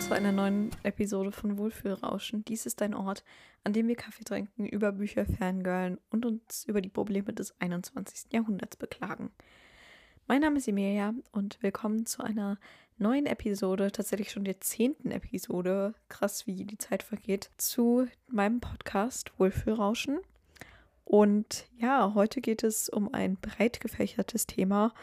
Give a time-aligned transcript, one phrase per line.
[0.00, 2.42] willkommen zu einer neuen Episode von Wohlfühlrauschen.
[2.46, 3.22] Dies ist ein Ort,
[3.64, 8.32] an dem wir Kaffee trinken, über Bücher fangirlen und uns über die Probleme des 21.
[8.32, 9.30] Jahrhunderts beklagen.
[10.26, 12.58] Mein Name ist Emilia und willkommen zu einer
[12.96, 19.38] neuen Episode, tatsächlich schon der zehnten Episode, krass wie die Zeit vergeht, zu meinem Podcast
[19.38, 20.18] Wohlfühlrauschen.
[21.04, 24.94] Und ja, heute geht es um ein breit gefächertes Thema,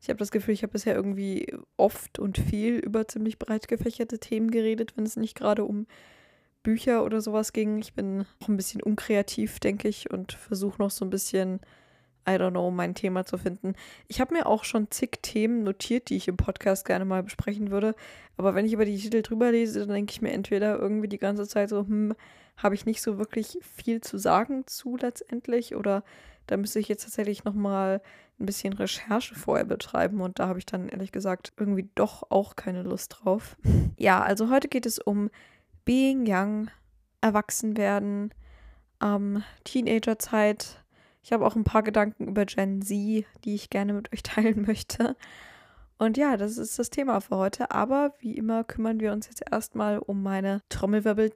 [0.00, 4.18] ich habe das Gefühl, ich habe bisher irgendwie oft und viel über ziemlich breit gefächerte
[4.18, 5.86] Themen geredet, wenn es nicht gerade um
[6.62, 7.78] Bücher oder sowas ging.
[7.78, 11.60] Ich bin noch ein bisschen unkreativ, denke ich, und versuche noch so ein bisschen,
[12.28, 13.74] I don't know, mein Thema zu finden.
[14.08, 17.70] Ich habe mir auch schon zig Themen notiert, die ich im Podcast gerne mal besprechen
[17.70, 17.94] würde.
[18.36, 21.18] Aber wenn ich über die Titel drüber lese, dann denke ich mir entweder irgendwie die
[21.18, 22.14] ganze Zeit so, hm,
[22.56, 26.02] habe ich nicht so wirklich viel zu sagen zu letztendlich oder
[26.46, 28.00] da müsste ich jetzt tatsächlich nochmal
[28.38, 32.56] ein bisschen Recherche vorher betreiben und da habe ich dann ehrlich gesagt irgendwie doch auch
[32.56, 33.56] keine Lust drauf.
[33.98, 35.30] Ja, also heute geht es um
[35.86, 36.68] Being Young,
[37.22, 38.34] Erwachsenwerden,
[39.02, 40.84] ähm, Teenagerzeit.
[41.22, 44.66] Ich habe auch ein paar Gedanken über Gen Z, die ich gerne mit euch teilen
[44.66, 45.16] möchte.
[45.98, 47.70] Und ja, das ist das Thema für heute.
[47.70, 51.32] Aber wie immer kümmern wir uns jetzt erstmal um meine Trommelwirbel.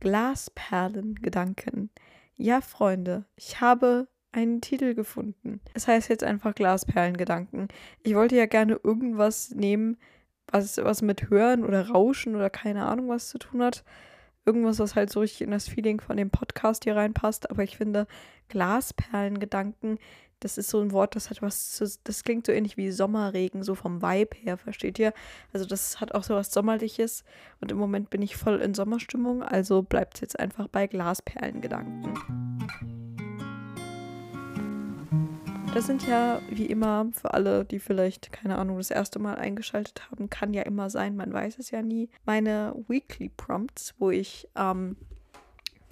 [0.00, 1.90] Glasperlen-Gedanken.
[2.36, 5.60] Ja, Freunde, ich habe einen Titel gefunden.
[5.74, 7.68] Es heißt jetzt einfach Glasperlengedanken.
[8.02, 9.98] Ich wollte ja gerne irgendwas nehmen,
[10.46, 13.84] was, was mit Hören oder Rauschen oder keine Ahnung was zu tun hat.
[14.46, 17.50] Irgendwas, was halt so richtig in das Feeling von dem Podcast hier reinpasst.
[17.50, 18.06] Aber ich finde,
[18.48, 19.98] Glasperlengedanken
[20.40, 23.62] das ist so ein Wort, das hat was, zu, das klingt so ähnlich wie Sommerregen,
[23.62, 25.12] so vom Vibe her, versteht ihr?
[25.52, 27.24] Also das hat auch so was Sommerliches
[27.60, 32.14] und im Moment bin ich voll in Sommerstimmung, also bleibt es jetzt einfach bei Glasperlengedanken.
[35.72, 40.10] Das sind ja wie immer für alle, die vielleicht, keine Ahnung, das erste Mal eingeschaltet
[40.10, 44.48] haben, kann ja immer sein, man weiß es ja nie, meine Weekly Prompts, wo ich
[44.56, 44.96] ähm,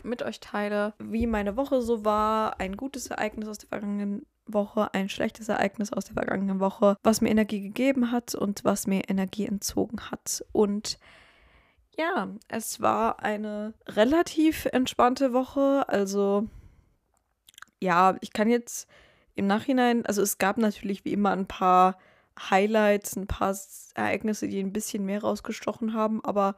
[0.03, 4.93] mit euch teile, wie meine Woche so war, ein gutes Ereignis aus der vergangenen Woche,
[4.95, 9.09] ein schlechtes Ereignis aus der vergangenen Woche, was mir Energie gegeben hat und was mir
[9.09, 10.45] Energie entzogen hat.
[10.53, 10.99] Und
[11.97, 15.85] ja, es war eine relativ entspannte Woche.
[15.89, 16.47] Also
[17.81, 18.89] ja, ich kann jetzt
[19.35, 21.99] im Nachhinein, also es gab natürlich wie immer ein paar
[22.51, 23.57] Highlights, ein paar
[23.95, 26.55] Ereignisse, die ein bisschen mehr rausgestochen haben, aber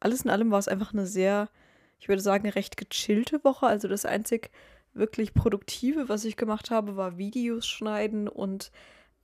[0.00, 1.48] alles in allem war es einfach eine sehr,
[1.98, 3.66] ich würde sagen, recht gechillte Woche.
[3.66, 4.50] Also das einzig
[4.92, 8.70] wirklich Produktive, was ich gemacht habe, war Videos schneiden und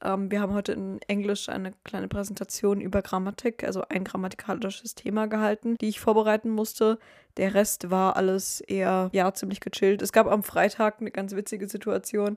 [0.03, 5.27] ähm, wir haben heute in Englisch eine kleine Präsentation über Grammatik, also ein grammatikalisches Thema
[5.27, 6.99] gehalten, die ich vorbereiten musste.
[7.37, 10.03] Der Rest war alles eher, ja, ziemlich gechillt.
[10.03, 12.37] Es gab am Freitag eine ganz witzige Situation.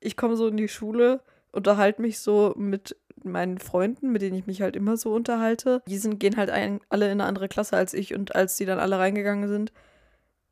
[0.00, 1.20] Ich komme so in die Schule,
[1.52, 5.82] unterhalte mich so mit meinen Freunden, mit denen ich mich halt immer so unterhalte.
[5.88, 8.66] Die sind, gehen halt ein, alle in eine andere Klasse als ich und als die
[8.66, 9.72] dann alle reingegangen sind,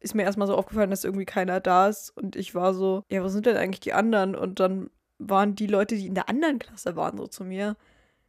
[0.05, 2.11] ist mir erstmal so aufgefallen, dass irgendwie keiner da ist.
[2.11, 4.37] Und ich war so, ja, wo sind denn eigentlich die anderen?
[4.37, 7.77] Und dann waren die Leute, die in der anderen Klasse waren, so zu mir.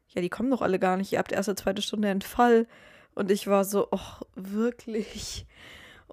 [0.08, 1.12] Ja, die kommen doch alle gar nicht.
[1.12, 2.68] Ihr habt erste, zweite Stunde einen Fall.
[3.14, 5.46] Und ich war so, ach, wirklich.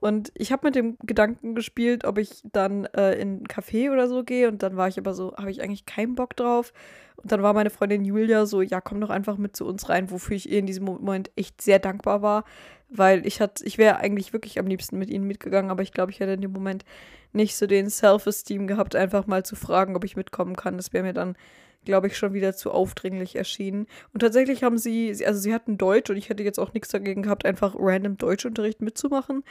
[0.03, 4.09] Und ich habe mit dem Gedanken gespielt, ob ich dann äh, in ein Café oder
[4.09, 4.49] so gehe.
[4.49, 6.73] Und dann war ich aber so, habe ich eigentlich keinen Bock drauf.
[7.15, 10.11] Und dann war meine Freundin Julia so, ja, komm doch einfach mit zu uns rein,
[10.11, 12.45] wofür ich ihr in diesem Moment echt sehr dankbar war,
[12.89, 16.11] weil ich hatte, ich wäre eigentlich wirklich am liebsten mit ihnen mitgegangen, aber ich glaube,
[16.11, 16.85] ich hätte in dem Moment
[17.33, 20.79] nicht so den Self-Esteem gehabt, einfach mal zu fragen, ob ich mitkommen kann.
[20.79, 21.37] Das wäre mir dann,
[21.85, 23.87] glaube ich, schon wieder zu aufdringlich erschienen.
[24.13, 27.23] Und tatsächlich haben sie, also sie hatten Deutsch und ich hätte jetzt auch nichts dagegen
[27.23, 29.45] gehabt, einfach random Deutschunterricht mitzumachen.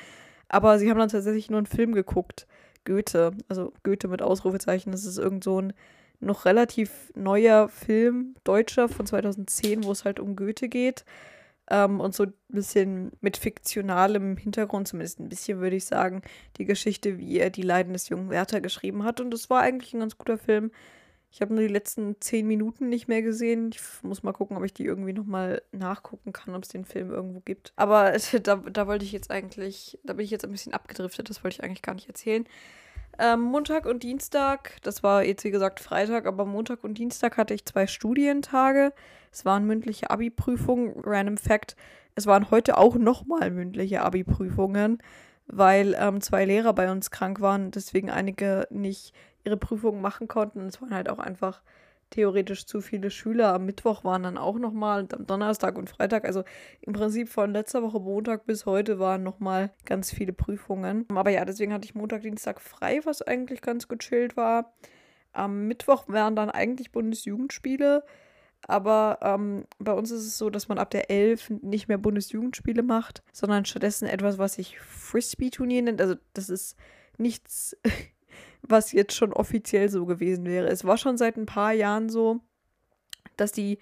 [0.52, 2.46] Aber sie haben dann tatsächlich nur einen Film geguckt.
[2.84, 5.74] Goethe, also Goethe mit Ausrufezeichen, das ist irgend so ein
[6.20, 11.06] noch relativ neuer Film, deutscher von 2010, wo es halt um Goethe geht
[11.70, 16.22] ähm, und so ein bisschen mit fiktionalem Hintergrund, zumindest ein bisschen würde ich sagen,
[16.58, 19.22] die Geschichte, wie er die Leiden des jungen Werther geschrieben hat.
[19.22, 20.72] Und es war eigentlich ein ganz guter Film.
[21.34, 23.72] Ich habe nur die letzten zehn Minuten nicht mehr gesehen.
[23.74, 27.10] Ich muss mal gucken, ob ich die irgendwie nochmal nachgucken kann, ob es den Film
[27.10, 27.72] irgendwo gibt.
[27.78, 28.14] Aber
[28.44, 31.56] da, da wollte ich jetzt eigentlich, da bin ich jetzt ein bisschen abgedriftet, das wollte
[31.56, 32.46] ich eigentlich gar nicht erzählen.
[33.18, 37.54] Ähm, Montag und Dienstag, das war jetzt wie gesagt Freitag, aber Montag und Dienstag hatte
[37.54, 38.94] ich zwei Studientage.
[39.32, 40.94] Es waren mündliche Abi-Prüfungen.
[41.04, 41.76] Random Fact,
[42.16, 45.02] es waren heute auch nochmal mündliche Abi-Prüfungen,
[45.48, 50.68] weil ähm, zwei Lehrer bei uns krank waren, deswegen einige nicht ihre Prüfungen machen konnten.
[50.68, 51.62] Es waren halt auch einfach
[52.12, 53.54] theoretisch zu viele Schüler.
[53.54, 56.26] Am Mittwoch waren dann auch nochmal und am Donnerstag und Freitag.
[56.26, 56.44] Also
[56.82, 61.06] im Prinzip von letzter Woche Montag bis heute waren nochmal ganz viele Prüfungen.
[61.10, 64.74] Aber ja, deswegen hatte ich Montag, Dienstag frei, was eigentlich ganz gechillt war.
[65.34, 68.04] Am Mittwoch wären dann eigentlich Bundesjugendspiele.
[68.68, 72.84] aber ähm, bei uns ist es so, dass man ab der 11 nicht mehr Bundesjugendspiele
[72.84, 76.02] macht, sondern stattdessen etwas, was sich Frisbee-Turnier nennt.
[76.02, 76.78] Also das ist
[77.18, 77.78] nichts,
[78.62, 80.68] was jetzt schon offiziell so gewesen wäre.
[80.68, 82.40] Es war schon seit ein paar Jahren so,
[83.38, 83.80] dass die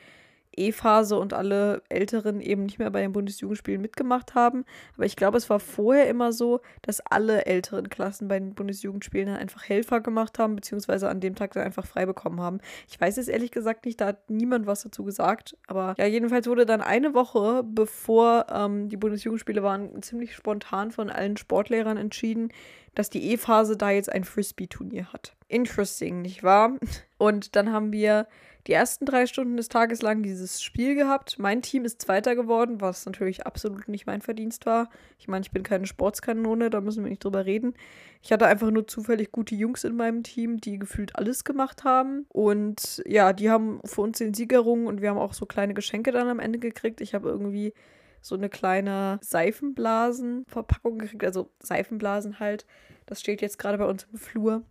[0.60, 4.66] E-Phase und alle Älteren eben nicht mehr bei den Bundesjugendspielen mitgemacht haben.
[4.96, 9.28] Aber ich glaube, es war vorher immer so, dass alle älteren Klassen bei den Bundesjugendspielen
[9.28, 12.60] dann einfach Helfer gemacht haben, beziehungsweise an dem Tag dann einfach frei bekommen haben.
[12.90, 15.56] Ich weiß es ehrlich gesagt nicht, da hat niemand was dazu gesagt.
[15.68, 21.10] Aber ja, jedenfalls wurde dann eine Woche, bevor ähm, die Bundesjugendspiele waren, ziemlich spontan von
[21.10, 22.52] allen Sportlehrern entschieden,
[23.00, 25.34] dass die E-Phase da jetzt ein Frisbee-Turnier hat.
[25.48, 26.74] Interesting, nicht wahr?
[27.18, 28.28] Und dann haben wir
[28.68, 31.40] die ersten drei Stunden des Tages lang dieses Spiel gehabt.
[31.40, 34.90] Mein Team ist Zweiter geworden, was natürlich absolut nicht mein Verdienst war.
[35.18, 37.74] Ich meine, ich bin keine Sportskanone, da müssen wir nicht drüber reden.
[38.22, 42.26] Ich hatte einfach nur zufällig gute Jungs in meinem Team, die gefühlt alles gemacht haben.
[42.28, 45.74] Und ja, die haben für uns den Sieg errungen und wir haben auch so kleine
[45.74, 47.00] Geschenke dann am Ende gekriegt.
[47.00, 47.74] Ich habe irgendwie
[48.22, 52.66] so eine kleine Seifenblasenverpackung gekriegt, also Seifenblasen halt.
[53.06, 54.64] Das steht jetzt gerade bei uns im Flur.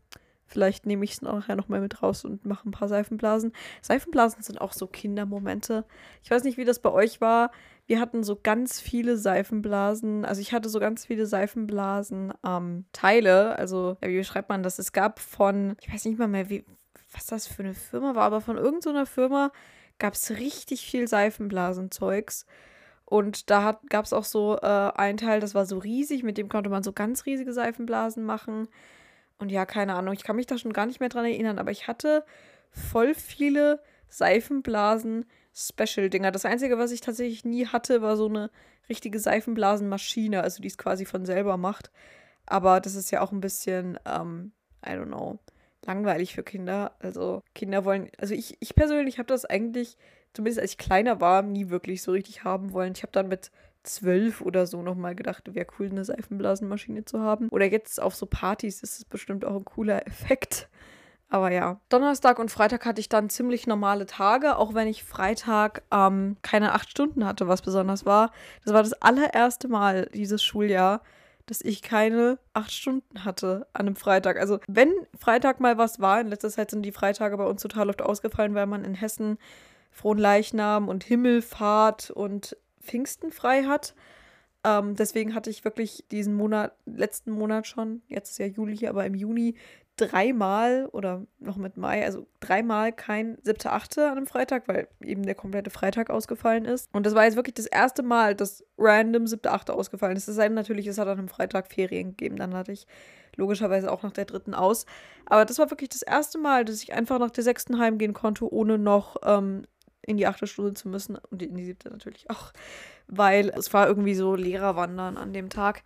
[0.49, 3.53] Vielleicht nehme ich es nachher nochmal mit raus und mache ein paar Seifenblasen.
[3.83, 5.85] Seifenblasen sind auch so Kindermomente.
[6.23, 7.51] Ich weiß nicht, wie das bei euch war.
[7.87, 10.25] Wir hatten so ganz viele Seifenblasen.
[10.25, 13.51] Also ich hatte so ganz viele Seifenblasen-Teile.
[13.51, 14.79] Ähm, also, wie beschreibt man das?
[14.79, 16.65] Es gab von, ich weiß nicht mal mehr, wie,
[17.13, 19.53] was das für eine Firma war, aber von irgendeiner Firma
[19.99, 22.47] gab es richtig viel Seifenblasenzeugs.
[23.09, 26.51] Und da gab es auch so äh, ein Teil, das war so riesig, mit dem
[26.51, 28.69] konnte man so ganz riesige Seifenblasen machen.
[29.39, 31.71] Und ja, keine Ahnung, ich kann mich da schon gar nicht mehr dran erinnern, aber
[31.71, 32.23] ich hatte
[32.71, 35.25] voll viele Seifenblasen
[35.55, 36.33] Special-Dinger.
[36.33, 38.51] Das Einzige, was ich tatsächlich nie hatte, war so eine
[38.91, 41.91] richtige Seifenblasenmaschine, also die es quasi von selber macht.
[42.45, 44.53] Aber das ist ja auch ein bisschen, ähm,
[44.87, 45.39] I don't know,
[45.87, 46.95] langweilig für Kinder.
[46.99, 49.97] Also Kinder wollen, also ich, ich persönlich habe das eigentlich,
[50.35, 52.93] zumindest als ich kleiner war, nie wirklich so richtig haben wollen.
[52.95, 53.51] Ich habe dann mit
[53.83, 57.49] zwölf oder so nochmal gedacht, wäre cool, eine Seifenblasenmaschine zu haben.
[57.49, 60.69] Oder jetzt auf so Partys ist es bestimmt auch ein cooler Effekt.
[61.31, 65.83] Aber ja, Donnerstag und Freitag hatte ich dann ziemlich normale Tage, auch wenn ich Freitag
[65.93, 68.33] ähm, keine acht Stunden hatte, was besonders war.
[68.65, 71.03] Das war das allererste Mal dieses Schuljahr,
[71.45, 74.39] dass ich keine acht Stunden hatte an einem Freitag.
[74.39, 77.91] Also wenn Freitag mal was war, in letzter Zeit sind die Freitage bei uns total
[77.91, 79.39] oft ausgefallen, weil man in Hessen
[79.91, 83.95] Frohenleichnam und Himmelfahrt und Pfingsten frei hat.
[84.65, 89.07] Ähm, deswegen hatte ich wirklich diesen Monat, letzten Monat schon, jetzt ist ja Juli, aber
[89.07, 89.55] im Juni
[89.99, 94.01] dreimal oder noch mit Mai, also dreimal kein 7.8.
[94.01, 96.89] an einem Freitag, weil eben der komplette Freitag ausgefallen ist.
[96.93, 99.71] Und das war jetzt wirklich das erste Mal, dass random 7.8.
[99.71, 100.29] ausgefallen ist.
[100.29, 102.37] Es sei denn natürlich, es hat an einem Freitag Ferien gegeben.
[102.37, 102.87] Dann hatte ich
[103.37, 104.87] logischerweise auch nach der dritten aus.
[105.27, 108.53] Aber das war wirklich das erste Mal, dass ich einfach nach der sechsten heimgehen konnte,
[108.53, 109.65] ohne noch ähm,
[110.09, 112.53] in die achte Stunde zu müssen und in die siebte natürlich auch,
[113.07, 115.83] weil es war irgendwie so Lehrerwandern an dem Tag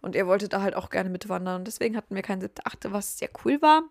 [0.00, 1.64] und er wollte da halt auch gerne mitwandern.
[1.64, 3.82] Deswegen hatten wir kein siebte, achte, was sehr cool war.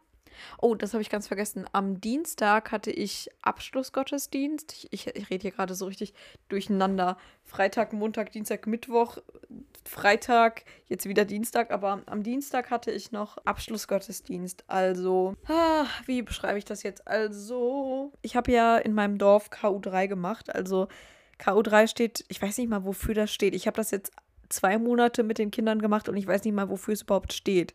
[0.61, 1.65] Oh, das habe ich ganz vergessen.
[1.71, 4.73] Am Dienstag hatte ich Abschlussgottesdienst.
[4.73, 6.13] Ich, ich, ich rede hier gerade so richtig
[6.49, 7.17] durcheinander.
[7.43, 9.17] Freitag, Montag, Dienstag, Mittwoch,
[9.85, 11.71] Freitag, jetzt wieder Dienstag.
[11.71, 14.63] Aber am Dienstag hatte ich noch Abschlussgottesdienst.
[14.67, 17.07] Also, ah, wie beschreibe ich das jetzt?
[17.07, 20.53] Also, ich habe ja in meinem Dorf KU3 gemacht.
[20.53, 20.87] Also,
[21.39, 23.53] KU3 steht, ich weiß nicht mal, wofür das steht.
[23.53, 24.11] Ich habe das jetzt
[24.49, 27.73] zwei Monate mit den Kindern gemacht und ich weiß nicht mal, wofür es überhaupt steht.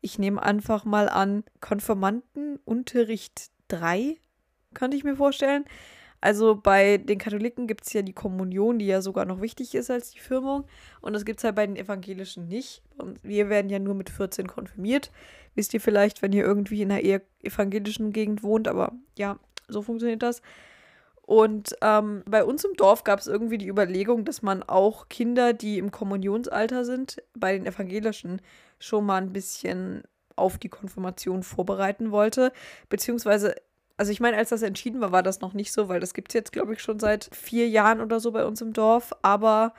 [0.00, 4.16] Ich nehme einfach mal an, Konfirmandenunterricht 3,
[4.74, 5.64] könnte ich mir vorstellen.
[6.20, 9.90] Also bei den Katholiken gibt es ja die Kommunion, die ja sogar noch wichtig ist
[9.90, 10.64] als die Firmung.
[11.00, 12.82] Und das gibt es halt bei den Evangelischen nicht.
[12.96, 15.12] Und wir werden ja nur mit 14 konfirmiert.
[15.54, 19.38] Wisst ihr vielleicht, wenn ihr irgendwie in einer eher evangelischen Gegend wohnt, aber ja,
[19.68, 20.42] so funktioniert das.
[21.26, 25.52] Und ähm, bei uns im Dorf gab es irgendwie die Überlegung, dass man auch Kinder,
[25.52, 28.40] die im Kommunionsalter sind, bei den Evangelischen
[28.78, 30.04] schon mal ein bisschen
[30.36, 32.52] auf die Konfirmation vorbereiten wollte.
[32.88, 33.56] Beziehungsweise,
[33.96, 36.28] also ich meine, als das entschieden war, war das noch nicht so, weil das gibt
[36.28, 39.12] es jetzt, glaube ich, schon seit vier Jahren oder so bei uns im Dorf.
[39.22, 39.74] Aber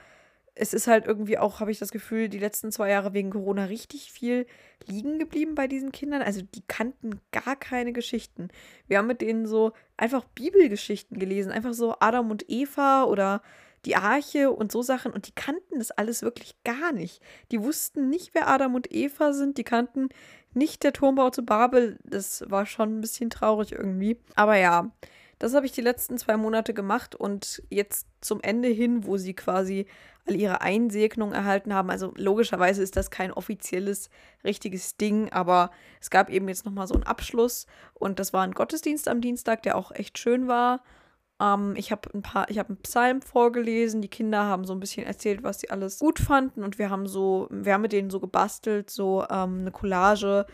[0.58, 3.64] es ist halt irgendwie auch, habe ich das Gefühl, die letzten zwei Jahre wegen Corona
[3.64, 4.46] richtig viel
[4.86, 6.20] liegen geblieben bei diesen Kindern.
[6.20, 8.48] Also die kannten gar keine Geschichten.
[8.86, 13.42] Wir haben mit denen so einfach Bibelgeschichten gelesen, einfach so Adam und Eva oder
[13.84, 17.22] die Arche und so Sachen und die kannten das alles wirklich gar nicht.
[17.52, 20.08] Die wussten nicht, wer Adam und Eva sind, die kannten
[20.54, 21.98] nicht der Turmbau zu Babel.
[22.02, 24.18] Das war schon ein bisschen traurig irgendwie.
[24.34, 24.90] Aber ja,
[25.38, 29.34] das habe ich die letzten zwei Monate gemacht und jetzt zum Ende hin, wo sie
[29.34, 29.86] quasi
[30.26, 31.90] all ihre Einsegnung erhalten haben.
[31.90, 34.10] Also logischerweise ist das kein offizielles,
[34.44, 38.52] richtiges Ding, aber es gab eben jetzt nochmal so einen Abschluss und das war ein
[38.52, 40.82] Gottesdienst am Dienstag, der auch echt schön war.
[41.40, 44.02] Ähm, ich habe ein paar, ich habe einen Psalm vorgelesen.
[44.02, 47.06] Die Kinder haben so ein bisschen erzählt, was sie alles gut fanden und wir haben
[47.06, 50.46] so, wir haben mit denen so gebastelt, so ähm, eine Collage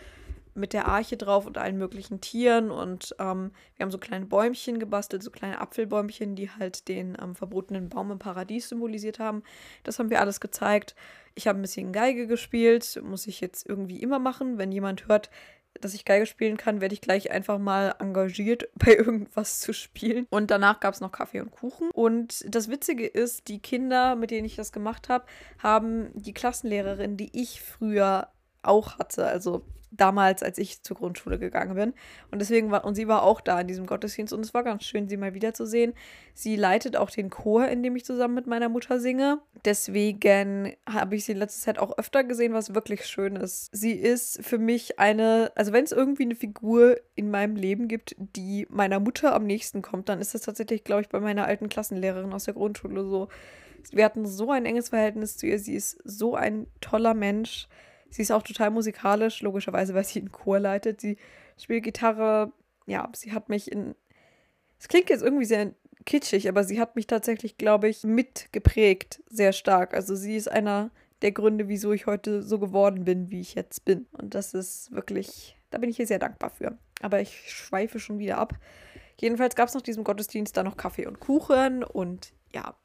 [0.54, 4.78] mit der Arche drauf und allen möglichen Tieren und ähm, wir haben so kleine Bäumchen
[4.78, 9.42] gebastelt, so kleine Apfelbäumchen, die halt den ähm, verbotenen Baum im Paradies symbolisiert haben.
[9.82, 10.94] Das haben wir alles gezeigt.
[11.34, 14.58] Ich habe ein bisschen Geige gespielt, muss ich jetzt irgendwie immer machen.
[14.58, 15.30] Wenn jemand hört,
[15.80, 20.26] dass ich Geige spielen kann, werde ich gleich einfach mal engagiert, bei irgendwas zu spielen.
[20.30, 21.90] Und danach gab es noch Kaffee und Kuchen.
[21.90, 25.26] Und das Witzige ist, die Kinder, mit denen ich das gemacht habe,
[25.58, 28.28] haben die Klassenlehrerin, die ich früher
[28.66, 29.62] auch hatte, also
[29.96, 31.94] damals, als ich zur Grundschule gegangen bin.
[32.30, 34.84] Und deswegen war, und sie war auch da in diesem Gottesdienst und es war ganz
[34.84, 35.94] schön, sie mal wiederzusehen.
[36.34, 39.40] Sie leitet auch den Chor, in dem ich zusammen mit meiner Mutter singe.
[39.64, 43.68] Deswegen habe ich sie in letzter Zeit auch öfter gesehen, was wirklich schön ist.
[43.72, 48.16] Sie ist für mich eine, also wenn es irgendwie eine Figur in meinem Leben gibt,
[48.18, 51.68] die meiner Mutter am nächsten kommt, dann ist das tatsächlich, glaube ich, bei meiner alten
[51.68, 53.28] Klassenlehrerin aus der Grundschule so.
[53.92, 55.58] Wir hatten so ein enges Verhältnis zu ihr.
[55.58, 57.68] Sie ist so ein toller Mensch.
[58.14, 61.00] Sie ist auch total musikalisch, logischerweise, weil sie einen Chor leitet.
[61.00, 61.16] Sie
[61.58, 62.52] spielt Gitarre.
[62.86, 63.96] Ja, sie hat mich in.
[64.78, 65.74] Es klingt jetzt irgendwie sehr
[66.06, 69.94] kitschig, aber sie hat mich tatsächlich, glaube ich, mitgeprägt, sehr stark.
[69.94, 70.92] Also sie ist einer
[71.22, 74.06] der Gründe, wieso ich heute so geworden bin, wie ich jetzt bin.
[74.12, 76.78] Und das ist wirklich, da bin ich ihr sehr dankbar für.
[77.02, 78.54] Aber ich schweife schon wieder ab.
[79.20, 82.76] Jedenfalls gab es nach diesem Gottesdienst da noch Kaffee und Kuchen und ja,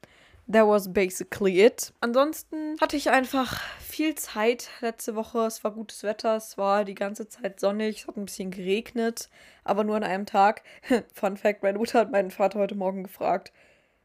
[0.50, 1.92] that was basically it.
[2.00, 5.40] Ansonsten hatte ich einfach viel Zeit letzte Woche.
[5.46, 9.28] Es war gutes Wetter, es war die ganze Zeit sonnig, es hat ein bisschen geregnet,
[9.64, 10.62] aber nur an einem Tag.
[11.14, 13.52] Fun Fact: Meine Mutter hat meinen Vater heute Morgen gefragt,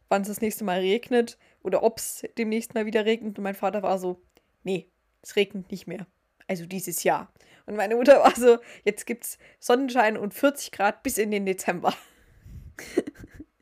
[0.09, 3.37] wann es das nächste Mal regnet oder ob es demnächst mal wieder regnet.
[3.37, 4.21] Und mein Vater war so:
[4.63, 4.89] Nee,
[5.21, 6.05] es regnet nicht mehr.
[6.47, 7.31] Also dieses Jahr.
[7.65, 11.93] Und meine Mutter war so: Jetzt gibt's Sonnenschein und 40 Grad bis in den Dezember.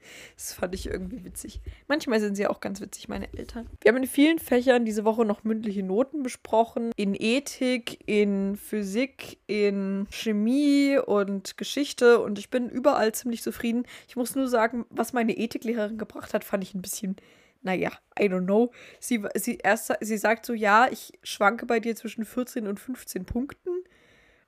[0.35, 1.61] Das fand ich irgendwie witzig.
[1.87, 3.69] Manchmal sind sie auch ganz witzig, meine Eltern.
[3.81, 6.91] Wir haben in vielen Fächern diese Woche noch mündliche Noten besprochen.
[6.95, 12.19] In Ethik, in Physik, in Chemie und Geschichte.
[12.19, 13.85] Und ich bin überall ziemlich zufrieden.
[14.07, 17.15] Ich muss nur sagen, was meine Ethiklehrerin gebracht hat, fand ich ein bisschen
[17.63, 18.71] naja, I don't know.
[18.99, 23.25] Sie, sie, erst, sie sagt so, ja, ich schwanke bei dir zwischen 14 und 15
[23.25, 23.69] Punkten.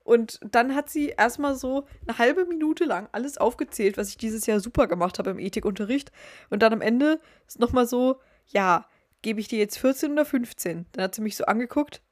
[0.06, 4.46] Und dann hat sie erstmal so eine halbe Minute lang alles aufgezählt, was ich dieses
[4.46, 6.12] Jahr super gemacht habe im Ethikunterricht.
[6.52, 8.86] Und dann am Ende ist nochmal so, ja,
[9.24, 10.86] gebe ich dir jetzt 14 oder 15?
[10.92, 12.04] Dann hat sie mich so angeguckt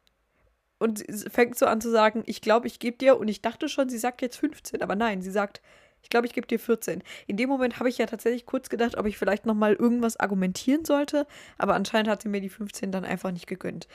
[0.80, 3.90] und fängt so an zu sagen, ich glaube, ich gebe dir, und ich dachte schon,
[3.90, 5.62] sie sagt jetzt 15, aber nein, sie sagt,
[6.02, 7.04] ich glaube, ich gebe dir 14.
[7.28, 10.84] In dem Moment habe ich ja tatsächlich kurz gedacht, ob ich vielleicht nochmal irgendwas argumentieren
[10.84, 11.28] sollte,
[11.60, 13.88] aber anscheinend hat sie mir die 15 dann einfach nicht gegönnt.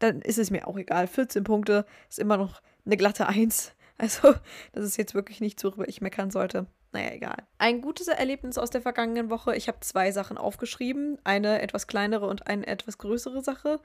[0.00, 1.06] Dann ist es mir auch egal.
[1.06, 3.72] 14 Punkte ist immer noch eine glatte Eins.
[3.96, 4.34] Also,
[4.72, 6.66] das ist jetzt wirklich nichts, worüber ich meckern sollte.
[6.92, 7.36] Naja, egal.
[7.58, 9.54] Ein gutes Erlebnis aus der vergangenen Woche.
[9.56, 11.18] Ich habe zwei Sachen aufgeschrieben.
[11.24, 13.80] Eine etwas kleinere und eine etwas größere Sache,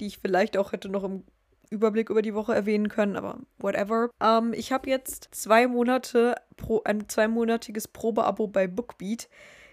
[0.00, 1.24] die ich vielleicht auch hätte noch im
[1.70, 4.10] Überblick über die Woche erwähnen können, aber whatever.
[4.22, 9.28] Ähm, ich habe jetzt zwei Monate, pro, ein zweimonatiges Probeabo bei Bookbeat.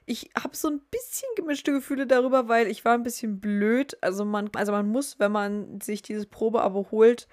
[0.05, 3.98] Ich habe so ein bisschen gemischte Gefühle darüber, weil ich war ein bisschen blöd.
[4.01, 7.27] Also man, also man muss, wenn man sich dieses Probeabo holt,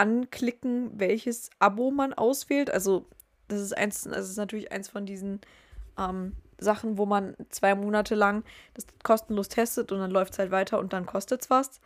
[0.00, 2.70] anklicken, welches Abo man auswählt.
[2.70, 3.04] Also
[3.48, 5.42] das ist eins, das ist natürlich eins von diesen
[5.98, 8.42] ähm, Sachen, wo man zwei Monate lang
[8.72, 11.82] das kostenlos testet und dann läuft es halt weiter und dann kostet es was.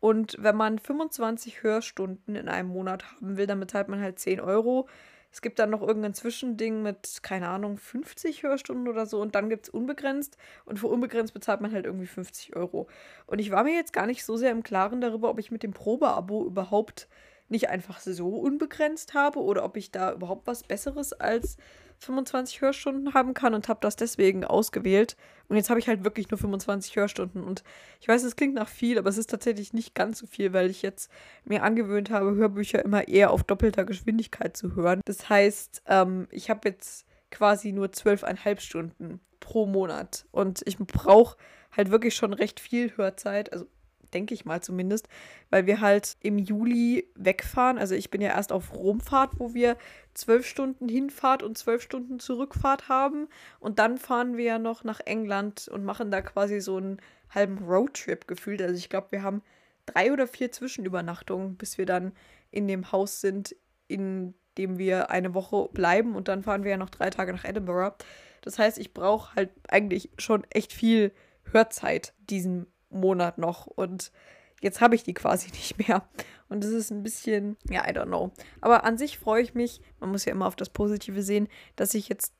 [0.00, 4.40] Und wenn man 25 Hörstunden in einem Monat haben will, dann bezahlt man halt 10
[4.40, 4.88] Euro.
[5.30, 9.50] Es gibt dann noch irgendein Zwischending mit, keine Ahnung, 50 Hörstunden oder so und dann
[9.50, 12.88] gibt es unbegrenzt und für unbegrenzt bezahlt man halt irgendwie 50 Euro.
[13.26, 15.62] Und ich war mir jetzt gar nicht so sehr im Klaren darüber, ob ich mit
[15.62, 17.08] dem Probeabo überhaupt
[17.48, 21.56] nicht einfach so unbegrenzt habe oder ob ich da überhaupt was Besseres als
[22.00, 25.16] 25 Hörstunden haben kann und habe das deswegen ausgewählt.
[25.48, 27.42] Und jetzt habe ich halt wirklich nur 25 Hörstunden.
[27.42, 27.64] Und
[28.00, 30.70] ich weiß, es klingt nach viel, aber es ist tatsächlich nicht ganz so viel, weil
[30.70, 31.10] ich jetzt
[31.44, 35.00] mir angewöhnt habe, Hörbücher immer eher auf doppelter Geschwindigkeit zu hören.
[35.06, 40.26] Das heißt, ähm, ich habe jetzt quasi nur 12,5 Stunden pro Monat.
[40.30, 41.36] Und ich brauche
[41.76, 43.52] halt wirklich schon recht viel Hörzeit.
[43.52, 43.66] Also
[44.14, 45.08] denke ich mal zumindest,
[45.50, 47.78] weil wir halt im Juli wegfahren.
[47.78, 49.76] Also ich bin ja erst auf Romfahrt, wo wir
[50.14, 53.28] zwölf Stunden Hinfahrt und zwölf Stunden Zurückfahrt haben.
[53.60, 57.00] Und dann fahren wir ja noch nach England und machen da quasi so einen
[57.34, 58.62] halben Roadtrip gefühlt.
[58.62, 59.42] Also ich glaube, wir haben
[59.86, 62.12] drei oder vier Zwischenübernachtungen, bis wir dann
[62.50, 63.54] in dem Haus sind,
[63.86, 66.16] in dem wir eine Woche bleiben.
[66.16, 67.96] Und dann fahren wir ja noch drei Tage nach Edinburgh.
[68.42, 71.12] Das heißt, ich brauche halt eigentlich schon echt viel
[71.52, 74.12] Hörzeit diesen Monat noch und
[74.60, 76.02] jetzt habe ich die quasi nicht mehr.
[76.48, 78.32] Und das ist ein bisschen, ja, I don't know.
[78.60, 81.94] Aber an sich freue ich mich, man muss ja immer auf das Positive sehen, dass
[81.94, 82.32] ich jetzt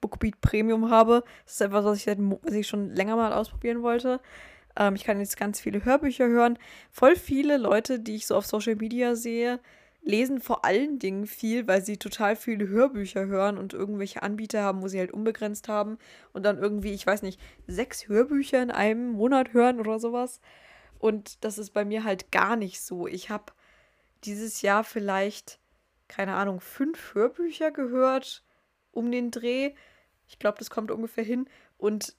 [0.00, 1.24] Bookbeat Premium habe.
[1.44, 4.20] Das ist etwas, was ich, seit, was ich schon länger mal ausprobieren wollte.
[4.76, 6.58] Ähm, ich kann jetzt ganz viele Hörbücher hören.
[6.90, 9.58] Voll viele Leute, die ich so auf Social Media sehe,
[10.08, 14.80] lesen vor allen Dingen viel, weil sie total viele Hörbücher hören und irgendwelche Anbieter haben,
[14.80, 15.98] wo sie halt unbegrenzt haben
[16.32, 20.40] und dann irgendwie, ich weiß nicht, sechs Hörbücher in einem Monat hören oder sowas.
[20.98, 23.06] Und das ist bei mir halt gar nicht so.
[23.06, 23.52] Ich habe
[24.24, 25.60] dieses Jahr vielleicht,
[26.08, 28.42] keine Ahnung, fünf Hörbücher gehört
[28.92, 29.74] um den Dreh.
[30.26, 31.50] Ich glaube, das kommt ungefähr hin.
[31.76, 32.16] Und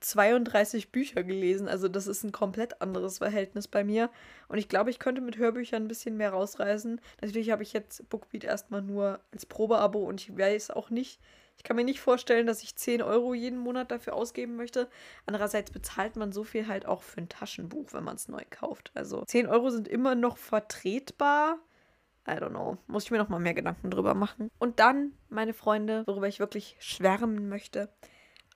[0.00, 1.68] 32 Bücher gelesen.
[1.68, 4.10] Also das ist ein komplett anderes Verhältnis bei mir.
[4.48, 7.00] Und ich glaube, ich könnte mit Hörbüchern ein bisschen mehr rausreißen.
[7.20, 11.20] Natürlich habe ich jetzt Bookbeat erstmal nur als Probeabo und ich weiß auch nicht,
[11.60, 14.88] ich kann mir nicht vorstellen, dass ich 10 Euro jeden Monat dafür ausgeben möchte.
[15.26, 18.90] Andererseits bezahlt man so viel halt auch für ein Taschenbuch, wenn man es neu kauft.
[18.94, 21.58] Also 10 Euro sind immer noch vertretbar.
[22.26, 22.78] I don't know.
[22.86, 24.50] Muss ich mir noch mal mehr Gedanken drüber machen.
[24.58, 27.90] Und dann, meine Freunde, worüber ich wirklich schwärmen möchte.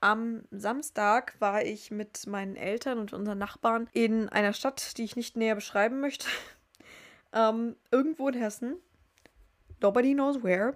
[0.01, 5.15] Am Samstag war ich mit meinen Eltern und unseren Nachbarn in einer Stadt, die ich
[5.15, 6.27] nicht näher beschreiben möchte.
[7.33, 8.77] ähm, irgendwo in Hessen.
[9.81, 10.73] Nobody knows where.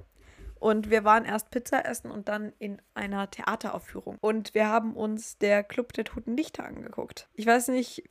[0.60, 4.18] Und wir waren erst Pizza essen und dann in einer Theateraufführung.
[4.20, 7.30] Und wir haben uns der Club der Toten Dichter angeguckt.
[7.34, 8.04] Ich weiß nicht,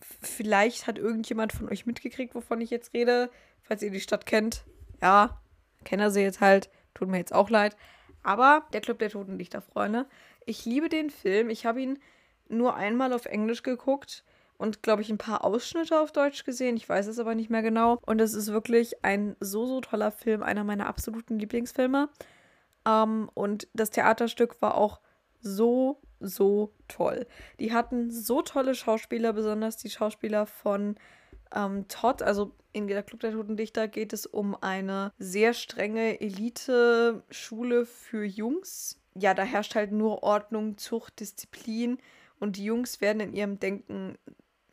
[0.00, 3.30] vielleicht hat irgendjemand von euch mitgekriegt, wovon ich jetzt rede.
[3.62, 4.64] Falls ihr die Stadt kennt.
[5.02, 5.40] Ja,
[5.84, 6.70] Kenner sie jetzt halt.
[6.94, 7.76] Tut mir jetzt auch leid.
[8.22, 10.06] Aber der Club der Toten Dichter, Freunde.
[10.46, 11.50] Ich liebe den Film.
[11.50, 11.98] Ich habe ihn
[12.48, 14.24] nur einmal auf Englisch geguckt
[14.58, 16.76] und, glaube ich, ein paar Ausschnitte auf Deutsch gesehen.
[16.76, 17.98] Ich weiß es aber nicht mehr genau.
[18.04, 20.42] Und es ist wirklich ein so, so toller Film.
[20.42, 22.08] Einer meiner absoluten Lieblingsfilme.
[22.86, 25.00] Ähm, und das Theaterstück war auch
[25.40, 27.26] so, so toll.
[27.58, 30.96] Die hatten so tolle Schauspieler, besonders die Schauspieler von
[31.54, 36.20] ähm, Todd, also in der Club der Toten Dichter geht es um eine sehr strenge
[36.20, 38.99] Elite-Schule für Jungs.
[39.14, 41.98] Ja, da herrscht halt nur Ordnung, Zucht, Disziplin
[42.38, 44.16] und die Jungs werden in ihrem Denken,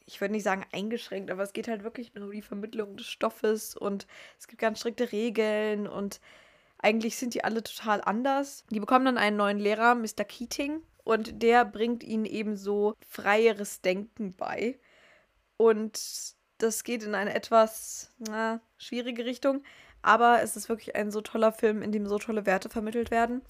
[0.06, 3.08] ich würde nicht sagen eingeschränkt, aber es geht halt wirklich nur um die Vermittlung des
[3.08, 4.08] Stoffes und
[4.40, 6.22] es gibt ganz strikte Regeln und
[6.80, 8.64] eigentlich sind die alle total anders.
[8.70, 10.24] Die bekommen dann einen neuen Lehrer, Mr.
[10.24, 14.78] Keating, und der bringt ihnen eben so freieres Denken bei.
[15.56, 16.00] Und
[16.58, 19.64] das geht in eine etwas na, schwierige Richtung,
[20.02, 23.42] aber es ist wirklich ein so toller Film, in dem so tolle Werte vermittelt werden.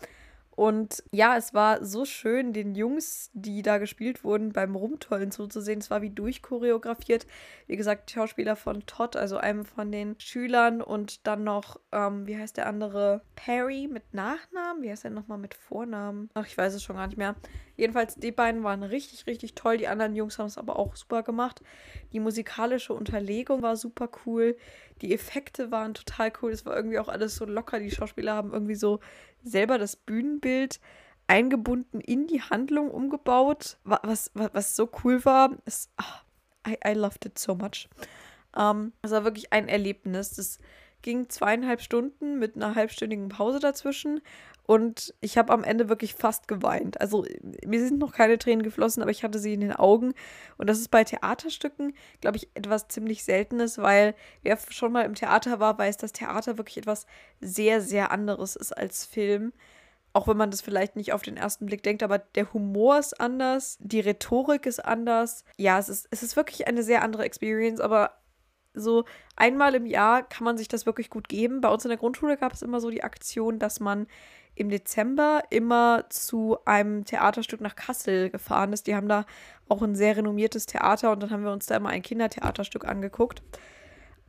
[0.58, 5.78] Und ja, es war so schön, den Jungs, die da gespielt wurden, beim Rumtollen zuzusehen.
[5.78, 7.28] Es war wie durchchoreografiert.
[7.67, 12.36] Wie gesagt, Schauspieler von Todd, also einem von den Schülern und dann noch, ähm, wie
[12.36, 13.22] heißt der andere?
[13.36, 14.82] Perry mit Nachnamen?
[14.82, 16.32] Wie heißt der nochmal mit Vornamen?
[16.34, 17.36] Ach, ich weiß es schon gar nicht mehr.
[17.77, 19.77] Jedenfalls, die beiden waren richtig, richtig toll.
[19.77, 21.61] Die anderen Jungs haben es aber auch super gemacht.
[22.11, 24.57] Die musikalische Unterlegung war super cool.
[25.01, 26.51] Die Effekte waren total cool.
[26.51, 27.79] Es war irgendwie auch alles so locker.
[27.79, 28.99] Die Schauspieler haben irgendwie so
[29.43, 30.79] selber das Bühnenbild
[31.27, 33.77] eingebunden in die Handlung umgebaut.
[33.83, 37.87] Was, was, was so cool war, ist, oh, I, I loved it so much.
[38.57, 40.31] Ähm, es war wirklich ein Erlebnis.
[40.31, 40.57] Das
[41.03, 44.21] ging zweieinhalb Stunden mit einer halbstündigen Pause dazwischen.
[44.67, 46.99] Und ich habe am Ende wirklich fast geweint.
[46.99, 47.25] Also
[47.65, 50.13] mir sind noch keine Tränen geflossen, aber ich hatte sie in den Augen.
[50.58, 55.15] Und das ist bei Theaterstücken, glaube ich, etwas ziemlich Seltenes, weil wer schon mal im
[55.15, 57.06] Theater war, weiß, dass Theater wirklich etwas
[57.39, 59.53] sehr, sehr anderes ist als Film.
[60.12, 63.21] Auch wenn man das vielleicht nicht auf den ersten Blick denkt, aber der Humor ist
[63.21, 65.45] anders, die Rhetorik ist anders.
[65.56, 68.12] Ja, es ist, es ist wirklich eine sehr andere Experience, aber
[68.73, 69.06] so
[69.38, 71.62] einmal im Jahr kann man sich das wirklich gut geben.
[71.62, 74.08] Bei uns in der Grundschule gab es immer so die Aktion, dass man
[74.58, 78.88] im Dezember immer zu einem Theaterstück nach Kassel gefahren ist.
[78.88, 79.26] Die haben da
[79.70, 83.43] auch ein sehr renommiertes Theater und dann haben wir uns da immer ein Kindertheaterstück angeguckt.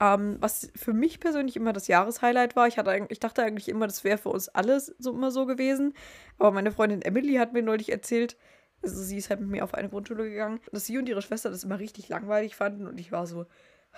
[0.01, 2.69] Ähm, was für mich persönlich immer das Jahreshighlight war.
[2.69, 5.95] Ich, hatte, ich dachte eigentlich immer, das wäre für uns alles so immer so gewesen.
[6.39, 8.37] Aber meine Freundin Emily hat mir neulich erzählt,
[8.83, 11.51] also sie ist halt mit mir auf eine Grundschule gegangen, dass sie und ihre Schwester
[11.51, 13.47] das immer richtig langweilig fanden und ich war so,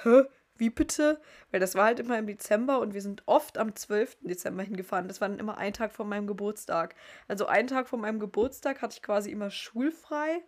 [0.02, 0.22] hä?
[0.60, 1.20] Wie bitte?
[1.50, 4.18] Weil das war halt immer im Dezember und wir sind oft am 12.
[4.20, 5.08] Dezember hingefahren.
[5.08, 6.94] Das war dann immer ein Tag vor meinem Geburtstag.
[7.26, 10.42] Also einen Tag vor meinem Geburtstag hatte ich quasi immer schulfrei.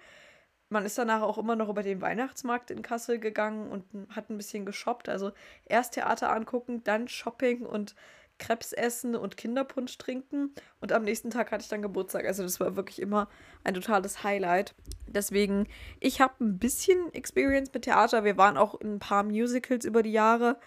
[0.69, 4.37] Man ist danach auch immer noch über den Weihnachtsmarkt in Kassel gegangen und hat ein
[4.37, 5.09] bisschen geshoppt.
[5.09, 5.33] Also
[5.67, 7.95] erst Theater angucken, dann Shopping und
[8.43, 10.53] Krebs essen und Kinderpunsch trinken.
[10.81, 12.27] Und am nächsten Tag hatte ich dann Geburtstag.
[12.27, 13.29] Also das war wirklich immer
[13.63, 14.75] ein totales Highlight.
[15.07, 15.69] Deswegen,
[16.01, 18.25] ich habe ein bisschen Experience mit Theater.
[18.25, 20.59] Wir waren auch in ein paar Musicals über die Jahre.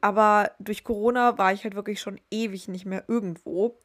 [0.00, 3.78] Aber durch Corona war ich halt wirklich schon ewig nicht mehr irgendwo.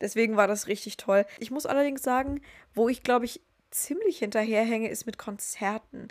[0.00, 1.26] Deswegen war das richtig toll.
[1.38, 2.40] Ich muss allerdings sagen,
[2.74, 6.08] wo ich, glaube ich, ziemlich hinterherhänge, ist mit Konzerten.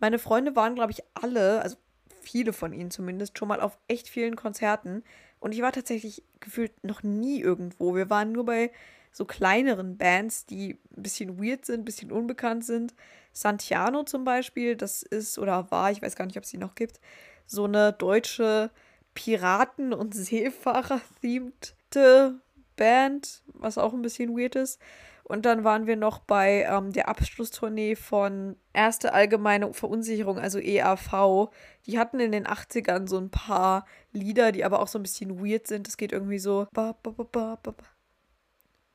[0.00, 1.76] Meine Freunde waren, glaube ich, alle, also
[2.20, 5.04] viele von ihnen zumindest, schon mal auf echt vielen Konzerten
[5.40, 7.94] Und ich war tatsächlich gefühlt noch nie irgendwo.
[7.94, 8.70] Wir waren nur bei
[9.12, 12.94] so kleineren Bands, die ein bisschen weird sind, ein bisschen unbekannt sind.
[13.32, 16.74] Santiano zum Beispiel, das ist oder war, ich weiß gar nicht, ob es die noch
[16.74, 17.00] gibt,
[17.46, 18.70] so eine deutsche
[19.14, 22.40] Piraten- und Seefahrer-themte
[22.76, 24.80] Band, was auch ein bisschen weird ist.
[25.28, 31.50] Und dann waren wir noch bei ähm, der Abschlusstournee von Erste Allgemeine Verunsicherung, also EAV.
[31.86, 33.86] Die hatten in den 80ern so ein paar
[34.16, 35.86] Lieder, die aber auch so ein bisschen weird sind.
[35.86, 36.66] Das geht irgendwie so.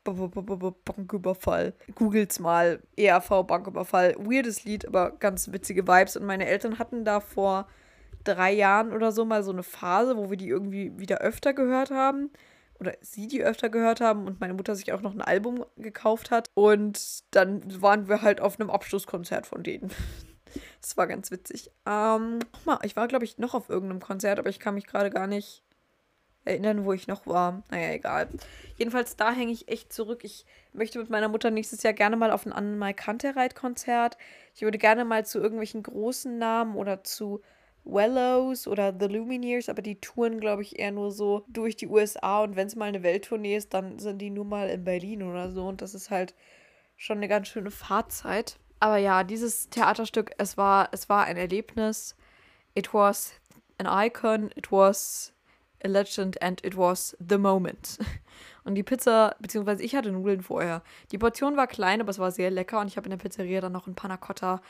[0.04, 1.74] Banküberfall.
[1.96, 2.82] Googelt's mal.
[2.98, 4.16] EAV Banküberfall.
[4.18, 6.18] Weirdes Lied, aber ganz witzige Vibes.
[6.18, 7.68] Und meine Eltern hatten da vor
[8.24, 11.92] drei Jahren oder so mal so eine Phase, wo wir die irgendwie wieder öfter gehört
[11.92, 12.32] haben
[12.80, 16.32] oder sie die öfter gehört haben und meine Mutter sich auch noch ein Album gekauft
[16.32, 16.50] hat.
[16.56, 19.92] Und dann waren wir halt auf einem Abschlusskonzert von denen.
[20.82, 21.72] Das war ganz witzig.
[21.86, 22.40] Ähm,
[22.84, 25.64] ich war, glaube ich, noch auf irgendeinem Konzert, aber ich kann mich gerade gar nicht
[26.44, 27.64] erinnern, wo ich noch war.
[27.70, 28.28] Naja, egal.
[28.78, 30.24] Jedenfalls, da hänge ich echt zurück.
[30.24, 34.18] Ich möchte mit meiner Mutter nächstes Jahr gerne mal auf ein Anmal Kantereit-Konzert.
[34.56, 37.42] Ich würde gerne mal zu irgendwelchen großen Namen oder zu
[37.84, 42.44] Wellows oder The Lumineers, aber die touren, glaube ich, eher nur so durch die USA
[42.44, 45.52] und wenn es mal eine Welttournee ist, dann sind die nur mal in Berlin oder
[45.52, 46.36] so und das ist halt
[46.96, 48.60] schon eine ganz schöne Fahrzeit.
[48.82, 52.15] Aber ja, dieses Theaterstück, es war, es war ein Erlebnis.
[52.74, 53.32] It was
[53.78, 55.34] an icon, it was
[55.84, 58.00] a legend and it was the moment.
[58.63, 60.82] Und die Pizza, beziehungsweise ich hatte Nudeln vorher.
[61.12, 63.62] Die Portion war klein, aber es war sehr lecker und ich habe in der Pizzeria
[63.62, 64.62] dann noch ein Panna Cotta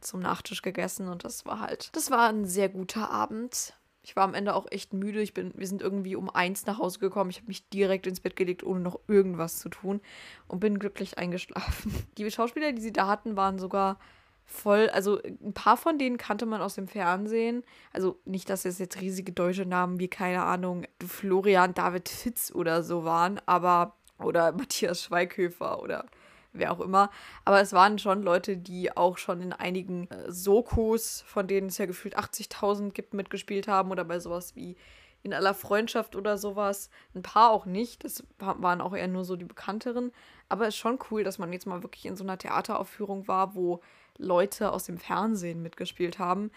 [0.00, 3.74] zum Nachtisch gegessen und das war halt, das war ein sehr guter Abend.
[4.10, 5.22] Ich war am Ende auch echt müde.
[5.22, 7.30] Ich bin, wir sind irgendwie um eins nach Hause gekommen.
[7.30, 10.00] Ich habe mich direkt ins Bett gelegt, ohne noch irgendwas zu tun
[10.48, 11.94] und bin glücklich eingeschlafen.
[12.18, 14.00] Die Schauspieler, die sie da hatten, waren sogar
[14.44, 17.62] voll, also ein paar von denen kannte man aus dem Fernsehen.
[17.92, 22.82] Also nicht, dass es jetzt riesige deutsche Namen wie, keine Ahnung, Florian David Fitz oder
[22.82, 26.06] so waren, aber, oder Matthias Schweighöfer oder
[26.52, 27.10] wer auch immer.
[27.44, 31.78] Aber es waren schon Leute, die auch schon in einigen äh, Sokos, von denen es
[31.78, 34.76] ja gefühlt 80.000 gibt, mitgespielt haben oder bei sowas wie
[35.22, 36.90] in aller Freundschaft oder sowas.
[37.14, 38.04] Ein paar auch nicht.
[38.04, 40.12] Das waren auch eher nur so die bekannteren.
[40.48, 43.54] Aber es ist schon cool, dass man jetzt mal wirklich in so einer Theateraufführung war,
[43.54, 43.80] wo
[44.16, 46.50] Leute aus dem Fernsehen mitgespielt haben.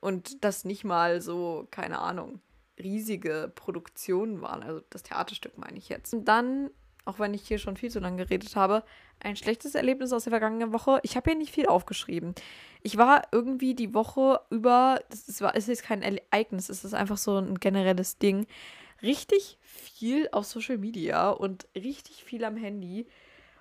[0.00, 2.40] Und das nicht mal so, keine Ahnung,
[2.78, 4.62] riesige Produktionen waren.
[4.62, 6.12] Also das Theaterstück meine ich jetzt.
[6.12, 6.70] Und dann
[7.08, 8.84] auch wenn ich hier schon viel zu lange geredet habe,
[9.20, 11.00] ein schlechtes Erlebnis aus der vergangenen Woche.
[11.02, 12.34] Ich habe hier nicht viel aufgeschrieben.
[12.82, 17.16] Ich war irgendwie die Woche über, das ist, ist jetzt kein Ereignis, es ist einfach
[17.16, 18.46] so ein generelles Ding,
[19.00, 23.06] richtig viel auf Social Media und richtig viel am Handy.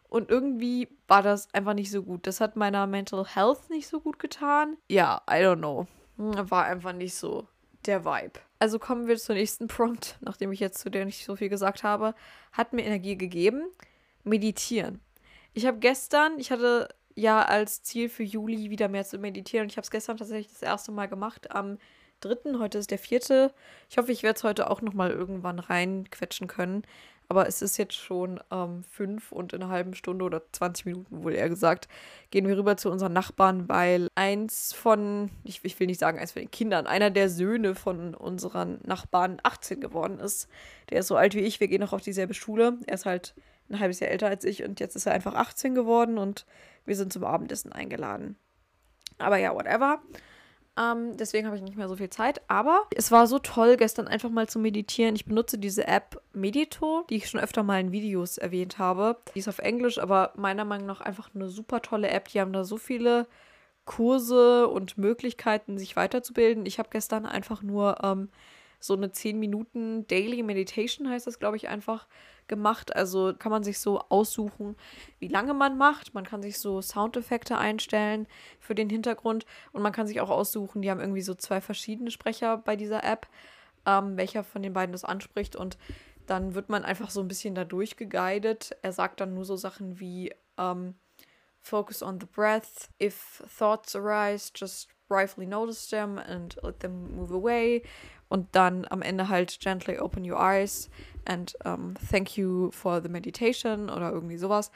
[0.09, 2.27] Und irgendwie war das einfach nicht so gut.
[2.27, 4.77] Das hat meiner Mental Health nicht so gut getan.
[4.89, 5.87] Ja, I don't know.
[6.17, 7.47] Hm, war einfach nicht so
[7.85, 8.39] der Vibe.
[8.59, 11.83] Also kommen wir zur nächsten Prompt, nachdem ich jetzt zu der nicht so viel gesagt
[11.83, 12.15] habe.
[12.51, 13.63] Hat mir Energie gegeben.
[14.23, 14.99] Meditieren.
[15.53, 19.71] Ich habe gestern, ich hatte ja als Ziel für Juli wieder mehr zu meditieren und
[19.71, 21.77] ich habe es gestern tatsächlich das erste Mal gemacht am
[22.19, 22.59] dritten.
[22.59, 23.53] Heute ist der vierte.
[23.89, 26.83] Ich hoffe, ich werde es heute auch nochmal irgendwann reinquetschen können.
[27.29, 31.23] Aber es ist jetzt schon ähm, fünf und in einer halben Stunde oder 20 Minuten,
[31.23, 31.89] wohl eher gesagt,
[32.31, 36.31] gehen wir rüber zu unseren Nachbarn, weil eins von, ich, ich will nicht sagen eins
[36.31, 40.47] von den Kindern, einer der Söhne von unseren Nachbarn 18 geworden ist.
[40.89, 42.77] Der ist so alt wie ich, wir gehen noch auf dieselbe Schule.
[42.87, 43.35] Er ist halt
[43.69, 46.45] ein halbes Jahr älter als ich und jetzt ist er einfach 18 geworden und
[46.85, 48.37] wir sind zum Abendessen eingeladen.
[49.17, 50.01] Aber ja, whatever.
[50.77, 52.41] Ähm, deswegen habe ich nicht mehr so viel Zeit.
[52.47, 55.15] Aber es war so toll, gestern einfach mal zu meditieren.
[55.15, 59.17] Ich benutze diese App Medito, die ich schon öfter mal in Videos erwähnt habe.
[59.33, 62.27] Die ist auf Englisch, aber meiner Meinung nach einfach eine super tolle App.
[62.29, 63.27] Die haben da so viele
[63.85, 66.65] Kurse und Möglichkeiten, sich weiterzubilden.
[66.65, 68.29] Ich habe gestern einfach nur ähm,
[68.79, 72.05] so eine 10 Minuten Daily Meditation, heißt das, glaube ich, einfach
[72.47, 72.95] gemacht.
[72.95, 74.75] Also kann man sich so aussuchen,
[75.19, 76.13] wie lange man macht.
[76.13, 78.27] Man kann sich so Soundeffekte einstellen
[78.59, 82.11] für den Hintergrund und man kann sich auch aussuchen, die haben irgendwie so zwei verschiedene
[82.11, 83.27] Sprecher bei dieser App,
[83.85, 85.77] ähm, welcher von den beiden das anspricht und
[86.27, 88.75] dann wird man einfach so ein bisschen da durchgeguidet.
[88.81, 90.95] Er sagt dann nur so Sachen wie ähm,
[91.61, 92.89] Focus on the breath.
[93.01, 97.83] If thoughts arise, just briefly notice them and let them move away.
[98.29, 100.89] Und dann am Ende halt gently open your eyes
[101.25, 104.71] and um, thank you for the meditation oder irgendwie sowas.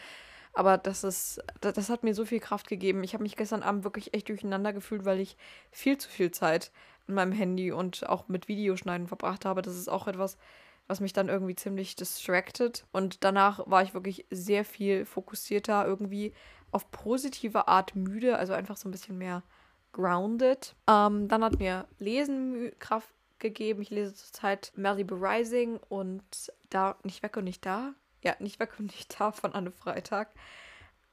[0.53, 3.03] Aber das ist, das, das hat mir so viel Kraft gegeben.
[3.03, 5.37] Ich habe mich gestern Abend wirklich echt durcheinander gefühlt, weil ich
[5.71, 6.71] viel zu viel Zeit
[7.07, 9.61] an meinem Handy und auch mit Videoschneiden verbracht habe.
[9.61, 10.37] Das ist auch etwas,
[10.87, 12.85] was mich dann irgendwie ziemlich distracted.
[12.91, 16.33] Und danach war ich wirklich sehr viel fokussierter, irgendwie
[16.71, 19.43] auf positive Art müde, also einfach so ein bisschen mehr
[19.91, 20.75] grounded.
[20.87, 23.81] Ähm, dann hat mir Lesen Kraft gegeben.
[23.81, 26.23] Ich lese zurzeit Malibu Rising und
[26.69, 27.93] da nicht weg und nicht da.
[28.23, 30.29] Ja, nicht weg und nicht da von Anne Freitag.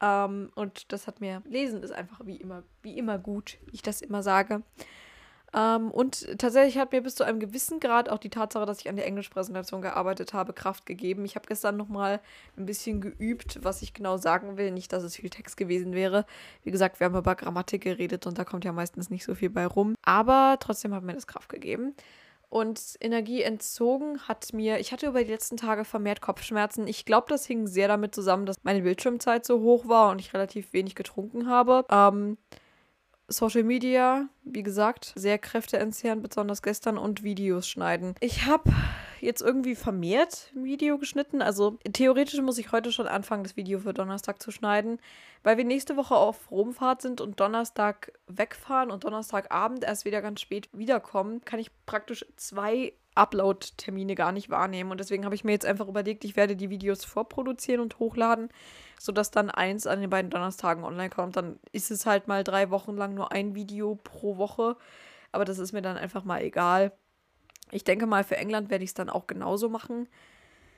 [0.01, 3.83] Ähm, und das hat mir, Lesen ist einfach wie immer, wie immer gut, wie ich
[3.83, 4.63] das immer sage.
[5.55, 8.89] Ähm, und tatsächlich hat mir bis zu einem gewissen Grad auch die Tatsache, dass ich
[8.89, 11.25] an der Englischpräsentation gearbeitet habe, Kraft gegeben.
[11.25, 12.21] Ich habe gestern nochmal
[12.57, 14.71] ein bisschen geübt, was ich genau sagen will.
[14.71, 16.27] Nicht, dass es viel Text gewesen wäre.
[16.65, 19.51] Wie gesagt, wir haben über Grammatik geredet und da kommt ja meistens nicht so viel
[19.51, 19.95] bei rum.
[20.03, 21.95] Aber trotzdem hat mir das Kraft gegeben.
[22.51, 26.87] Und Energie entzogen hat mir, ich hatte über die letzten Tage vermehrt Kopfschmerzen.
[26.87, 30.33] Ich glaube, das hing sehr damit zusammen, dass meine Bildschirmzeit so hoch war und ich
[30.33, 31.85] relativ wenig getrunken habe.
[31.91, 32.39] Ähm,
[33.29, 38.15] Social Media, wie gesagt, sehr kräfteentzehrend, besonders gestern und Videos schneiden.
[38.21, 38.73] Ich habe
[39.21, 41.43] jetzt irgendwie vermehrt ein Video geschnitten.
[41.43, 44.99] Also theoretisch muss ich heute schon anfangen, das Video für Donnerstag zu schneiden,
[45.43, 50.41] weil wir nächste Woche auf Romfahrt sind und Donnerstag wegfahren und Donnerstagabend erst wieder ganz
[50.41, 54.91] spät wiederkommen, kann ich praktisch zwei Upload-Termine gar nicht wahrnehmen.
[54.91, 58.49] Und deswegen habe ich mir jetzt einfach überlegt, ich werde die Videos vorproduzieren und hochladen,
[58.99, 61.37] sodass dann eins an den beiden Donnerstagen online kommt.
[61.37, 64.77] Dann ist es halt mal drei Wochen lang nur ein Video pro Woche.
[65.33, 66.93] Aber das ist mir dann einfach mal egal.
[67.71, 70.09] Ich denke mal, für England werde ich es dann auch genauso machen.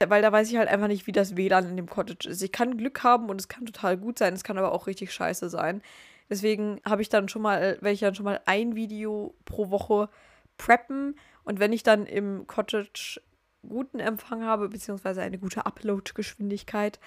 [0.05, 2.43] Weil da weiß ich halt einfach nicht, wie das WLAN in dem Cottage ist.
[2.43, 5.13] Ich kann Glück haben und es kann total gut sein, es kann aber auch richtig
[5.13, 5.83] scheiße sein.
[6.31, 10.09] Deswegen habe ich dann schon mal, werde ich dann schon mal ein Video pro Woche
[10.57, 11.17] preppen
[11.51, 13.21] und wenn ich dann im Cottage
[13.69, 17.01] guten Empfang habe, beziehungsweise eine gute Upload-Geschwindigkeit,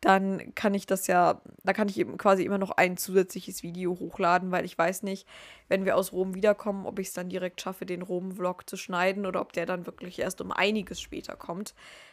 [0.00, 3.96] dann kann ich das ja, da kann ich eben quasi immer noch ein zusätzliches Video
[3.96, 5.28] hochladen, weil ich weiß nicht,
[5.68, 9.24] wenn wir aus Rom wiederkommen, ob ich es dann direkt schaffe, den Rom-Vlog zu schneiden
[9.24, 11.72] oder ob der dann wirklich erst um einiges später kommt,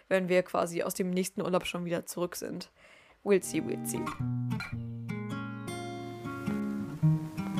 [0.09, 2.69] wenn wir quasi aus dem nächsten Urlaub schon wieder zurück sind.
[3.23, 5.12] We'll see, we'll see.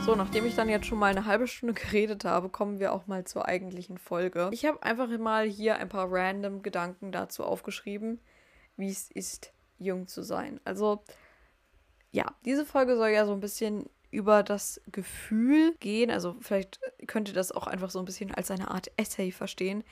[0.06, 3.08] So, nachdem ich dann jetzt schon mal eine halbe Stunde geredet habe, kommen wir auch
[3.08, 4.50] mal zur eigentlichen Folge.
[4.52, 8.20] Ich habe einfach mal hier ein paar random Gedanken dazu aufgeschrieben,
[8.76, 10.60] wie es ist, jung zu sein.
[10.66, 11.06] Also,
[12.12, 16.12] ja, diese Folge soll ja so ein bisschen über das Gefühl gehen.
[16.12, 19.86] Also, vielleicht könnt ihr das auch einfach so ein bisschen als eine Art Essay verstehen.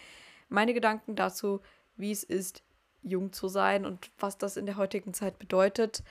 [0.50, 1.62] Meine Gedanken dazu,
[1.96, 2.64] wie es ist,
[3.02, 6.04] jung zu sein und was das in der heutigen Zeit bedeutet.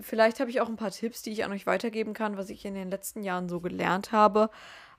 [0.00, 2.64] Vielleicht habe ich auch ein paar Tipps, die ich an euch weitergeben kann, was ich
[2.64, 4.50] in den letzten Jahren so gelernt habe.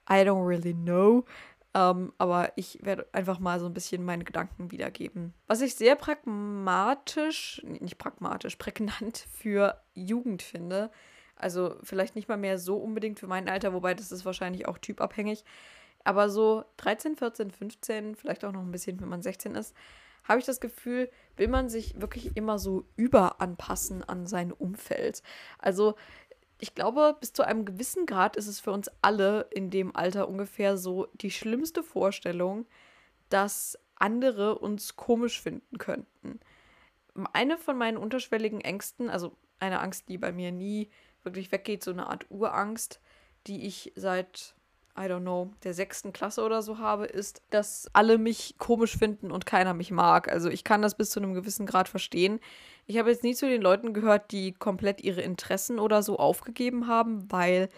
[0.10, 1.26] I don't really know.
[1.74, 5.34] Ähm, aber ich werde einfach mal so ein bisschen meine Gedanken wiedergeben.
[5.46, 10.90] Was ich sehr pragmatisch, nicht pragmatisch, prägnant für Jugend finde.
[11.36, 14.80] Also vielleicht nicht mal mehr so unbedingt für mein Alter, wobei das ist wahrscheinlich auch
[14.80, 15.44] typabhängig.
[16.04, 19.76] Aber so 13, 14, 15, vielleicht auch noch ein bisschen, wenn man 16 ist,
[20.28, 25.24] habe ich das Gefühl, will man sich wirklich immer so überanpassen an sein Umfeld.
[25.58, 25.96] Also
[26.60, 30.28] ich glaube, bis zu einem gewissen Grad ist es für uns alle in dem Alter
[30.28, 32.66] ungefähr so die schlimmste Vorstellung,
[33.30, 36.40] dass andere uns komisch finden könnten.
[37.34, 40.90] Eine von meinen unterschwelligen Ängsten, also eine Angst, die bei mir nie
[41.24, 43.02] wirklich weggeht, so eine Art Urangst,
[43.48, 44.56] die ich seit
[45.00, 49.32] I don't know, der sechsten Klasse oder so habe, ist, dass alle mich komisch finden
[49.32, 50.32] und keiner mich mag.
[50.32, 52.40] Also ich kann das bis zu einem gewissen Grad verstehen.
[52.88, 56.88] Ich habe jetzt nie zu den Leuten gehört, die komplett ihre Interessen oder so aufgegeben
[56.88, 57.70] haben, weil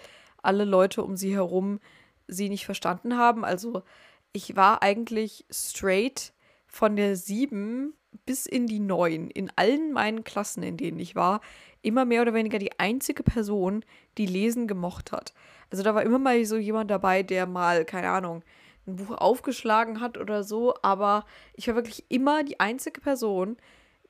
[0.41, 1.79] alle Leute um sie herum
[2.27, 3.43] sie nicht verstanden haben.
[3.43, 3.83] Also
[4.31, 6.31] ich war eigentlich straight
[6.69, 7.93] von der sieben
[8.25, 11.41] bis in die neun, in allen meinen Klassen, in denen ich war,
[11.81, 13.83] immer mehr oder weniger die einzige Person,
[14.17, 15.33] die Lesen gemocht hat.
[15.71, 18.43] Also da war immer mal so jemand dabei, der mal, keine Ahnung,
[18.87, 23.57] ein Buch aufgeschlagen hat oder so, aber ich war wirklich immer die einzige Person,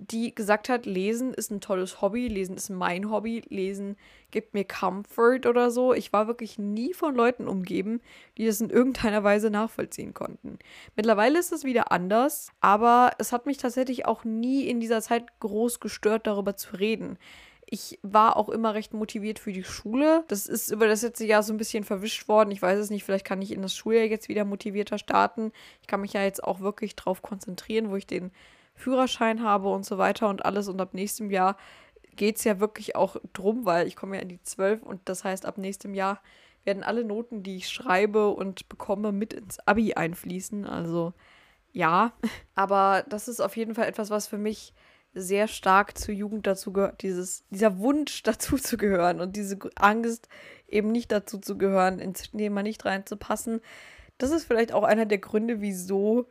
[0.08, 3.98] gesagt hat, Lesen ist ein tolles Hobby, Lesen ist mein Hobby, Lesen
[4.32, 5.94] gibt mir Comfort oder so.
[5.94, 8.02] Ich war wirklich nie von Leuten umgeben,
[8.38, 10.58] die das in irgendeiner Weise nachvollziehen konnten.
[10.96, 15.40] Mittlerweile ist es wieder anders, aber es hat mich tatsächlich auch nie in dieser Zeit
[15.40, 17.18] groß gestört, darüber zu reden.
[17.72, 20.24] Ich war auch immer recht motiviert für die Schule.
[20.28, 22.50] Das ist über das letzte Jahr so ein bisschen verwischt worden.
[22.50, 25.52] Ich weiß es nicht, vielleicht kann ich in das Schuljahr jetzt wieder motivierter starten.
[25.82, 28.32] Ich kann mich ja jetzt auch wirklich darauf konzentrieren, wo ich den
[28.80, 30.68] Führerschein habe und so weiter und alles.
[30.68, 31.58] Und ab nächstem Jahr
[32.16, 35.24] geht es ja wirklich auch drum, weil ich komme ja in die 12 und das
[35.24, 36.22] heißt, ab nächstem Jahr
[36.64, 40.66] werden alle Noten, die ich schreibe und bekomme, mit ins Abi einfließen.
[40.66, 41.14] Also
[41.72, 42.14] ja,
[42.56, 44.74] aber das ist auf jeden Fall etwas, was für mich
[45.14, 50.30] sehr stark zur Jugend dazu gehört, dieses, dieser Wunsch dazu zu gehören und diese Angst,
[50.68, 53.62] eben nicht dazu zu gehören, ins Thema nicht reinzupassen.
[54.18, 56.28] Das ist vielleicht auch einer der Gründe, wieso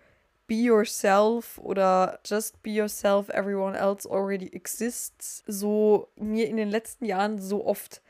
[0.48, 7.04] Be Yourself oder Just Be Yourself, Everyone Else Already Exists so mir in den letzten
[7.04, 8.02] Jahren so oft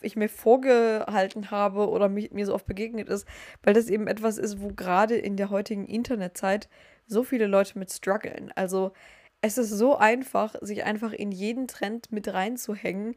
[0.00, 3.26] ich mir vorgehalten habe oder mich, mir so oft begegnet ist,
[3.64, 6.68] weil das eben etwas ist, wo gerade in der heutigen Internetzeit
[7.06, 8.52] so viele Leute mit strugglen.
[8.54, 8.92] Also
[9.40, 13.16] es ist so einfach, sich einfach in jeden Trend mit reinzuhängen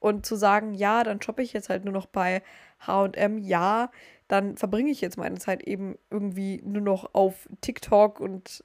[0.00, 2.42] und zu sagen, ja, dann shoppe ich jetzt halt nur noch bei
[2.84, 3.90] HM, ja,
[4.32, 8.64] dann verbringe ich jetzt meine Zeit eben irgendwie nur noch auf TikTok und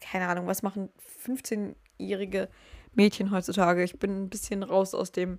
[0.00, 0.88] keine Ahnung, was machen
[1.22, 2.48] 15-jährige
[2.94, 3.82] Mädchen heutzutage.
[3.82, 5.38] Ich bin ein bisschen raus aus dem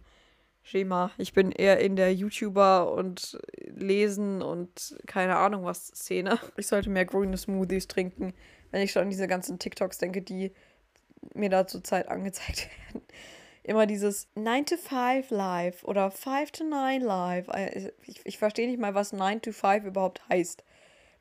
[0.62, 1.10] Schema.
[1.18, 6.38] Ich bin eher in der YouTuber und Lesen und keine Ahnung was Szene.
[6.58, 8.36] Ich sollte mehr grüne Smoothies trinken,
[8.70, 10.52] wenn ich schon an diese ganzen TikToks denke, die
[11.34, 13.08] mir da zur Zeit angezeigt werden.
[13.68, 17.50] Immer dieses 9 to 5 live oder 5 to 9 live.
[17.50, 20.64] Äh, ich, ich verstehe nicht mal, was 9 to 5 überhaupt heißt.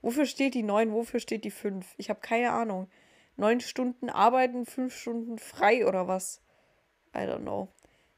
[0.00, 1.84] Wofür steht die 9, wofür steht die 5?
[1.96, 2.88] Ich habe keine Ahnung.
[3.36, 6.40] 9 Stunden arbeiten, 5 Stunden frei oder was?
[7.16, 7.66] I don't know.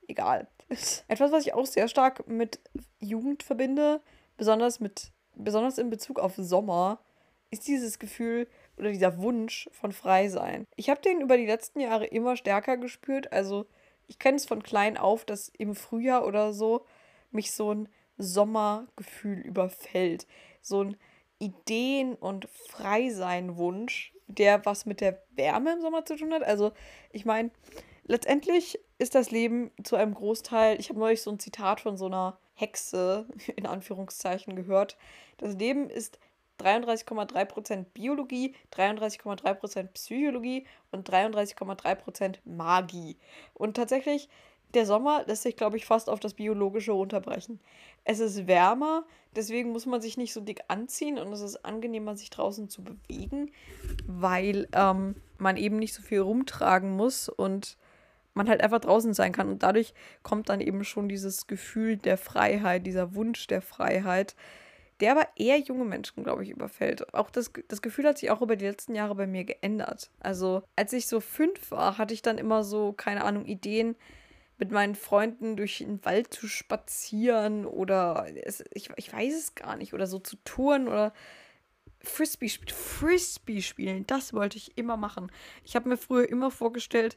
[0.09, 0.47] Egal.
[1.09, 2.61] Etwas, was ich auch sehr stark mit
[2.99, 4.03] Jugend verbinde,
[4.37, 7.01] besonders mit besonders in Bezug auf Sommer,
[7.51, 10.67] ist dieses Gefühl oder dieser Wunsch von frei sein.
[10.77, 13.33] Ich habe den über die letzten Jahre immer stärker gespürt.
[13.33, 13.65] Also
[14.09, 16.85] ich kenne es von klein auf, dass im Frühjahr oder so
[17.31, 20.27] mich so ein Sommergefühl überfällt.
[20.61, 20.97] So ein
[21.39, 26.43] Ideen- und Freisein-Wunsch, der was mit der Wärme im Sommer zu tun hat.
[26.43, 26.73] Also
[27.13, 27.51] ich meine,
[28.05, 32.07] letztendlich ist das Leben zu einem Großteil, ich habe neulich so ein Zitat von so
[32.07, 34.97] einer Hexe in Anführungszeichen gehört.
[35.37, 36.19] Das Leben ist
[36.59, 43.17] 33,3% Biologie, 33,3% Psychologie und 33,3% Magie.
[43.55, 44.29] Und tatsächlich,
[44.75, 47.61] der Sommer lässt sich, glaube ich, fast auf das Biologische runterbrechen.
[48.05, 52.17] Es ist wärmer, deswegen muss man sich nicht so dick anziehen und es ist angenehmer,
[52.17, 53.51] sich draußen zu bewegen,
[54.07, 57.77] weil ähm, man eben nicht so viel rumtragen muss und
[58.35, 59.49] man halt einfach draußen sein kann.
[59.49, 64.35] Und dadurch kommt dann eben schon dieses Gefühl der Freiheit, dieser Wunsch der Freiheit,
[65.01, 67.15] der aber eher junge Menschen, glaube ich, überfällt.
[67.15, 70.11] Auch das, das Gefühl hat sich auch über die letzten Jahre bei mir geändert.
[70.21, 73.97] Also, als ich so fünf war, hatte ich dann immer so, keine Ahnung, Ideen,
[74.59, 79.77] mit meinen Freunden durch den Wald zu spazieren oder es, ich, ich weiß es gar
[79.77, 81.13] nicht, oder so zu touren oder
[82.01, 85.31] Frisbee, Frisbee spielen, das wollte ich immer machen.
[85.65, 87.17] Ich habe mir früher immer vorgestellt,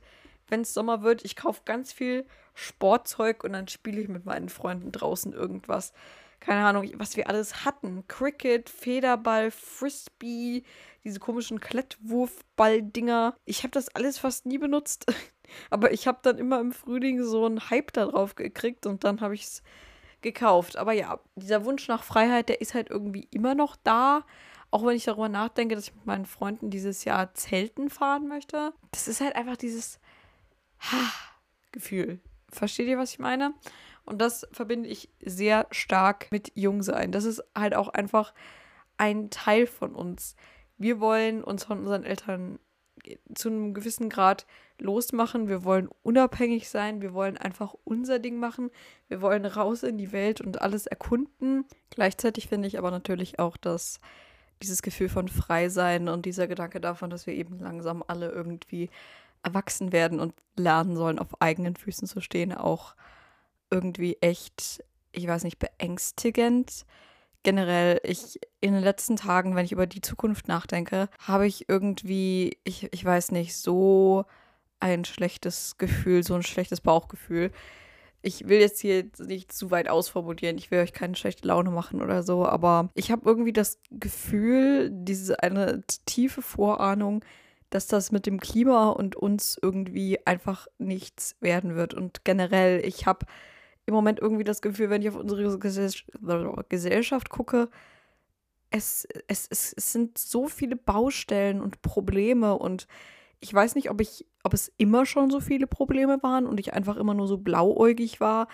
[0.50, 4.50] wenn es Sommer wird, ich kaufe ganz viel Sportzeug und dann spiele ich mit meinen
[4.50, 5.94] Freunden draußen irgendwas
[6.42, 8.04] keine Ahnung, was wir alles hatten.
[8.08, 10.64] Cricket, Federball, Frisbee,
[11.04, 13.36] diese komischen Klettwurfball-Dinger.
[13.46, 15.06] Ich habe das alles fast nie benutzt.
[15.70, 19.36] Aber ich habe dann immer im Frühling so einen Hype darauf gekriegt und dann habe
[19.36, 19.64] ich es
[20.22, 20.78] gekauft.
[20.78, 24.26] Aber ja, dieser Wunsch nach Freiheit, der ist halt irgendwie immer noch da.
[24.72, 28.74] Auch wenn ich darüber nachdenke, dass ich mit meinen Freunden dieses Jahr Zelten fahren möchte.
[28.92, 30.00] Das ist halt einfach dieses
[30.80, 32.20] Ha-Gefühl.
[32.50, 33.54] Versteht ihr, was ich meine?
[34.06, 37.12] Und das verbinde ich sehr stark mit Jungsein.
[37.12, 38.34] Das ist halt auch einfach
[38.98, 40.36] ein Teil von uns.
[40.78, 42.60] Wir wollen uns von unseren Eltern
[43.34, 44.46] zu einem gewissen Grad
[44.80, 45.48] losmachen.
[45.48, 47.02] Wir wollen unabhängig sein.
[47.02, 48.70] Wir wollen einfach unser Ding machen.
[49.08, 51.66] Wir wollen raus in die Welt und alles erkunden.
[51.90, 54.00] Gleichzeitig finde ich aber natürlich auch, dass
[54.62, 58.90] dieses Gefühl von frei sein und dieser Gedanke davon, dass wir eben langsam alle irgendwie
[59.44, 62.96] erwachsen werden und lernen sollen, auf eigenen Füßen zu stehen, auch
[63.72, 66.86] irgendwie echt, ich weiß nicht, beängstigend.
[67.44, 72.58] Generell, ich in den letzten Tagen, wenn ich über die Zukunft nachdenke, habe ich irgendwie,
[72.64, 74.26] ich, ich weiß nicht, so
[74.80, 77.52] ein schlechtes Gefühl, so ein schlechtes Bauchgefühl.
[78.22, 82.04] Ich will jetzt hier nicht zu weit ausformulieren, ich will euch keine schlechte Laune machen
[82.04, 87.26] oder so, aber ich habe irgendwie das Gefühl, diese eine tiefe Vorahnung,
[87.72, 91.96] dass das mit dem Klima und uns irgendwie einfach nichts werden wird.
[91.96, 93.26] Und generell, ich habe
[93.92, 97.70] im Moment irgendwie das Gefühl, wenn ich auf unsere Gesellschaft gucke,
[98.70, 102.88] es, es, es, es sind so viele Baustellen und Probleme und
[103.42, 106.74] ich weiß nicht, ob ich, ob es immer schon so viele Probleme waren und ich
[106.74, 108.48] einfach immer nur so blauäugig war,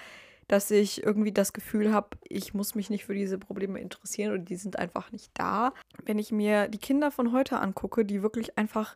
[0.47, 4.50] dass ich irgendwie das Gefühl habe, ich muss mich nicht für diese Probleme interessieren und
[4.50, 5.73] die sind einfach nicht da.
[6.06, 8.96] Wenn ich mir die Kinder von heute angucke, die wirklich einfach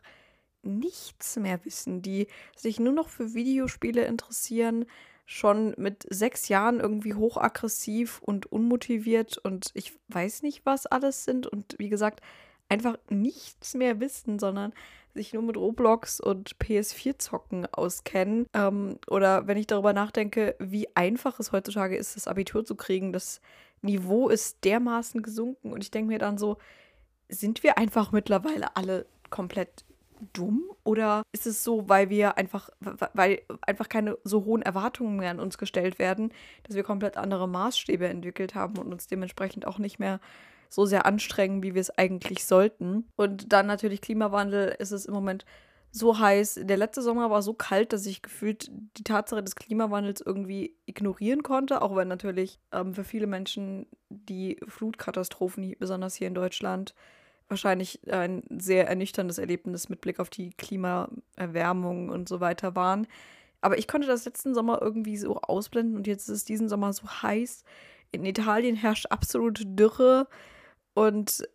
[0.62, 2.26] nichts mehr wissen, die
[2.56, 4.86] sich nur noch für Videospiele interessieren,
[5.32, 11.46] schon mit sechs Jahren irgendwie hochaggressiv und unmotiviert und ich weiß nicht, was alles sind
[11.46, 12.20] und wie gesagt,
[12.68, 14.74] einfach nichts mehr wissen, sondern
[15.14, 18.46] sich nur mit Roblox und PS4-Zocken auskennen.
[18.54, 23.12] Ähm, oder wenn ich darüber nachdenke, wie einfach es heutzutage ist, das Abitur zu kriegen,
[23.12, 23.40] das
[23.80, 26.58] Niveau ist dermaßen gesunken und ich denke mir dann so,
[27.28, 29.84] sind wir einfach mittlerweile alle komplett
[30.32, 35.30] dumm oder ist es so, weil wir einfach, weil einfach keine so hohen Erwartungen mehr
[35.30, 36.32] an uns gestellt werden,
[36.64, 40.20] dass wir komplett andere Maßstäbe entwickelt haben und uns dementsprechend auch nicht mehr
[40.68, 43.06] so sehr anstrengen, wie wir es eigentlich sollten.
[43.16, 45.44] Und dann natürlich Klimawandel ist es im Moment
[45.90, 46.60] so heiß.
[46.62, 51.42] Der letzte Sommer war so kalt, dass ich gefühlt die Tatsache des Klimawandels irgendwie ignorieren
[51.42, 56.94] konnte, auch wenn natürlich ähm, für viele Menschen die Flutkatastrophen, besonders hier in Deutschland,
[57.48, 63.06] wahrscheinlich ein sehr ernüchterndes Erlebnis mit Blick auf die Klimaerwärmung und so weiter waren.
[63.60, 66.92] Aber ich konnte das letzten Sommer irgendwie so ausblenden und jetzt ist es diesen Sommer
[66.92, 67.64] so heiß.
[68.10, 70.26] In Italien herrscht absolute Dürre
[70.94, 71.48] und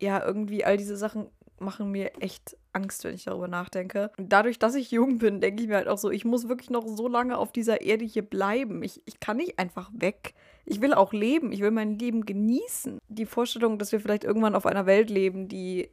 [0.00, 1.28] ja, irgendwie all diese Sachen
[1.60, 4.10] machen mir echt Angst, wenn ich darüber nachdenke.
[4.18, 6.70] Und dadurch, dass ich jung bin, denke ich mir halt auch so, ich muss wirklich
[6.70, 8.82] noch so lange auf dieser Erde hier bleiben.
[8.82, 10.34] Ich, ich kann nicht einfach weg.
[10.64, 11.52] Ich will auch leben.
[11.52, 12.98] Ich will mein Leben genießen.
[13.08, 15.90] Die Vorstellung, dass wir vielleicht irgendwann auf einer Welt leben, die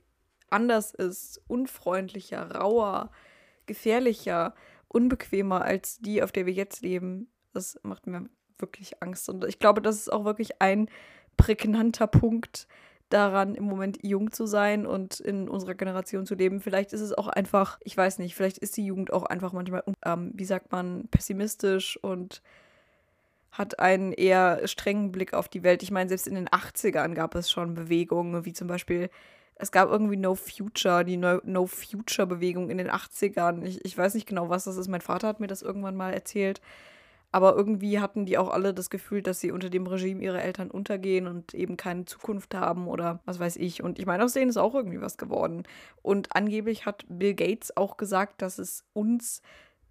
[0.50, 3.12] anders ist, unfreundlicher, rauer,
[3.66, 4.56] gefährlicher,
[4.88, 9.30] unbequemer als die, auf der wir jetzt leben, das macht mir wirklich Angst.
[9.30, 10.90] Und ich glaube, das ist auch wirklich ein
[11.38, 12.68] prägnanter Punkt,
[13.10, 16.62] daran, im Moment jung zu sein und in unserer Generation zu leben.
[16.62, 19.84] Vielleicht ist es auch einfach, ich weiß nicht, vielleicht ist die Jugend auch einfach manchmal,
[20.06, 22.42] ähm, wie sagt man, pessimistisch und
[23.52, 25.84] hat einen eher strengen Blick auf die Welt.
[25.84, 29.10] Ich meine, selbst in den 80ern gab es schon Bewegungen, wie zum Beispiel,
[29.56, 33.64] es gab irgendwie No Future, die No, no Future-Bewegung in den 80ern.
[33.64, 34.88] Ich, ich weiß nicht genau, was das ist.
[34.88, 36.62] Mein Vater hat mir das irgendwann mal erzählt.
[37.32, 40.72] Aber irgendwie hatten die auch alle das Gefühl, dass sie unter dem Regime ihrer Eltern
[40.72, 43.84] untergehen und eben keine Zukunft haben oder was weiß ich.
[43.84, 45.64] Und ich meine, aus denen ist auch irgendwie was geworden.
[46.02, 49.44] Und angeblich hat Bill Gates auch gesagt, dass es uns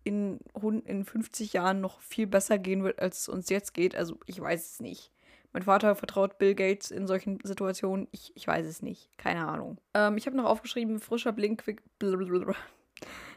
[0.08, 0.40] in,
[0.84, 3.94] in 50 Jahren noch viel besser gehen wird, als es uns jetzt geht.
[3.94, 5.12] Also ich weiß es nicht.
[5.52, 8.08] Mein Vater vertraut Bill Gates in solchen Situationen.
[8.12, 9.10] Ich, ich weiß es nicht.
[9.16, 9.78] Keine Ahnung.
[9.94, 11.64] Ähm, ich habe noch aufgeschrieben, frischer Blink.
[11.98, 12.54] Blablabla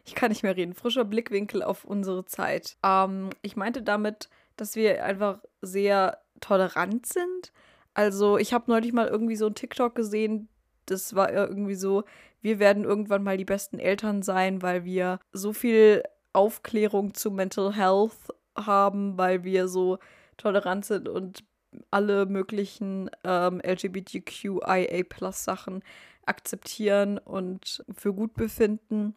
[0.05, 2.77] ich kann nicht mehr reden, frischer Blickwinkel auf unsere Zeit.
[2.83, 7.51] Ähm, ich meinte damit, dass wir einfach sehr tolerant sind.
[7.93, 10.47] Also ich habe neulich mal irgendwie so ein TikTok gesehen,
[10.85, 12.03] das war irgendwie so,
[12.41, 16.03] wir werden irgendwann mal die besten Eltern sein, weil wir so viel
[16.33, 19.99] Aufklärung zu Mental Health haben, weil wir so
[20.37, 21.43] tolerant sind und
[21.89, 25.83] alle möglichen ähm, LGBTQIA-Plus-Sachen
[26.25, 29.15] akzeptieren und für gut befinden.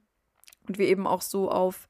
[0.67, 1.89] Und wir eben auch so auf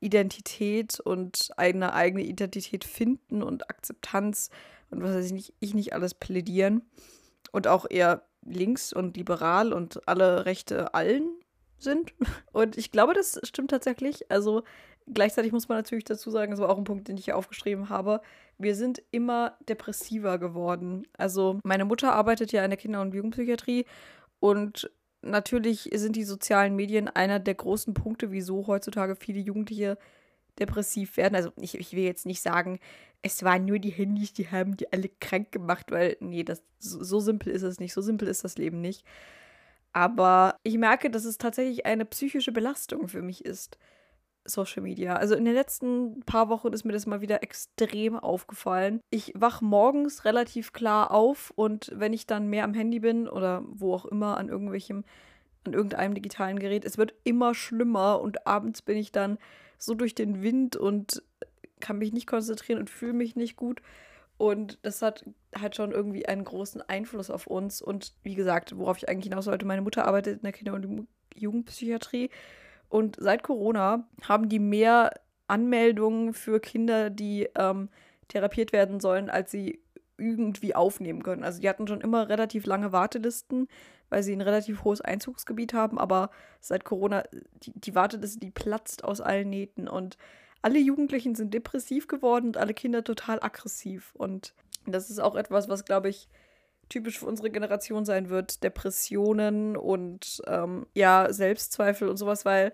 [0.00, 4.50] Identität und eine eigene Identität finden und Akzeptanz
[4.90, 6.82] und was weiß ich nicht, ich nicht alles plädieren.
[7.52, 11.39] Und auch eher links und liberal und alle Rechte allen
[11.82, 12.12] sind.
[12.52, 14.30] Und ich glaube, das stimmt tatsächlich.
[14.30, 14.62] Also
[15.12, 17.88] gleichzeitig muss man natürlich dazu sagen, das war auch ein Punkt, den ich hier aufgeschrieben
[17.88, 18.20] habe,
[18.58, 21.06] wir sind immer depressiver geworden.
[21.16, 23.86] Also meine Mutter arbeitet ja in der Kinder- und Jugendpsychiatrie
[24.38, 24.90] und
[25.22, 29.98] natürlich sind die sozialen Medien einer der großen Punkte, wieso heutzutage viele Jugendliche
[30.58, 31.34] depressiv werden.
[31.34, 32.78] Also ich, ich will jetzt nicht sagen,
[33.22, 37.02] es waren nur die Handys, die haben die alle krank gemacht, weil, nee, das, so,
[37.02, 37.92] so simpel ist es nicht.
[37.92, 39.04] So simpel ist das Leben nicht.
[39.92, 43.78] Aber ich merke, dass es tatsächlich eine psychische Belastung für mich ist.
[44.44, 45.16] Social Media.
[45.16, 49.00] Also in den letzten paar Wochen ist mir das mal wieder extrem aufgefallen.
[49.10, 53.62] Ich wach morgens relativ klar auf und wenn ich dann mehr am Handy bin oder
[53.66, 55.04] wo auch immer an irgendwelchem,
[55.64, 59.38] an irgendeinem digitalen Gerät, es wird immer schlimmer und abends bin ich dann
[59.78, 61.22] so durch den Wind und
[61.80, 63.82] kann mich nicht konzentrieren und fühle mich nicht gut.
[64.40, 67.82] Und das hat halt schon irgendwie einen großen Einfluss auf uns.
[67.82, 71.06] Und wie gesagt, worauf ich eigentlich hinaus wollte, meine Mutter arbeitet in der Kinder- und
[71.34, 72.30] Jugendpsychiatrie.
[72.88, 75.12] Und seit Corona haben die mehr
[75.46, 77.90] Anmeldungen für Kinder, die ähm,
[78.28, 79.82] therapiert werden sollen, als sie
[80.16, 81.44] irgendwie aufnehmen können.
[81.44, 83.68] Also die hatten schon immer relativ lange Wartelisten,
[84.08, 86.30] weil sie ein relativ hohes Einzugsgebiet haben, aber
[86.60, 87.24] seit Corona,
[87.62, 90.16] die, die Warteliste, die platzt aus allen Nähten und
[90.62, 94.14] alle Jugendlichen sind depressiv geworden und alle Kinder total aggressiv.
[94.14, 94.54] Und
[94.86, 96.28] das ist auch etwas, was, glaube ich,
[96.88, 102.72] typisch für unsere Generation sein wird, Depressionen und ähm, ja, Selbstzweifel und sowas, weil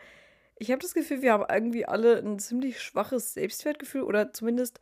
[0.59, 4.81] ich habe das Gefühl, wir haben irgendwie alle ein ziemlich schwaches Selbstwertgefühl oder zumindest,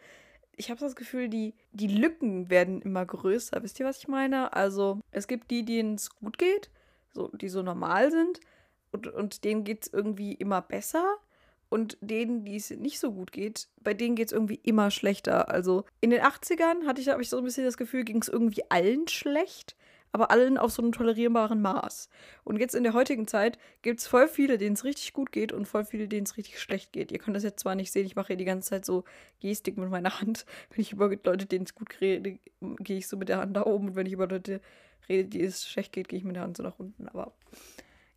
[0.57, 3.61] ich habe das Gefühl, die, die Lücken werden immer größer.
[3.63, 4.53] Wisst ihr, was ich meine?
[4.53, 6.71] Also es gibt die, denen es gut geht,
[7.13, 8.39] so, die so normal sind
[8.93, 11.17] und, und denen geht es irgendwie immer besser.
[11.75, 15.49] Und denen, die es nicht so gut geht, bei denen geht es irgendwie immer schlechter.
[15.49, 18.62] Also in den 80ern hatte ich, ich so ein bisschen das Gefühl, ging es irgendwie
[18.68, 19.75] allen schlecht,
[20.12, 22.11] aber allen auf so einem tolerierbaren Maß.
[22.45, 25.51] Und jetzt in der heutigen Zeit gibt es voll viele, denen es richtig gut geht
[25.51, 27.11] und voll viele, denen es richtig schlecht geht.
[27.11, 29.03] Ihr könnt das jetzt zwar nicht sehen, ich mache hier die ganze Zeit so
[29.41, 30.47] Gestik mit meiner Hand.
[30.70, 33.66] Wenn ich über Leute, denen es gut rede, gehe ich so mit der Hand da
[33.66, 33.89] oben.
[33.89, 34.61] Und wenn ich über Leute
[35.09, 37.09] rede, die es schlecht geht, gehe ich mit der Hand so nach unten.
[37.09, 37.33] Aber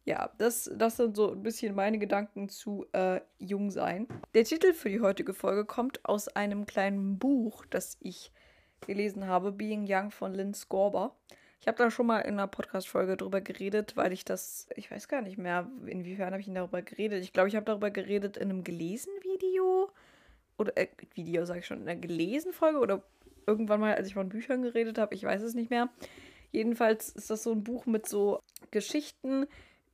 [0.08, 4.08] Ja, das, das sind so ein bisschen meine Gedanken zu äh, Jungsein.
[4.34, 8.32] Der Titel für die heutige Folge kommt aus einem kleinen Buch, das ich
[8.80, 11.14] gelesen habe, Being Young von Lynn Scorber.
[11.60, 15.10] Ich habe da schon mal in einer Podcast-Folge drüber geredet, weil ich das, ich weiß
[15.10, 17.22] gar nicht mehr, inwiefern habe ich darüber geredet.
[17.22, 19.92] Ich glaube, ich habe darüber geredet in einem gelesen Video.
[20.58, 23.04] Oder, äh, Video sage ich schon, in einer gelesen Folge oder
[23.46, 25.90] irgendwann mal, als ich von Büchern geredet habe, ich weiß es nicht mehr.
[26.54, 28.42] Jedenfalls ist das so ein Buch mit so
[28.72, 29.48] Geschichten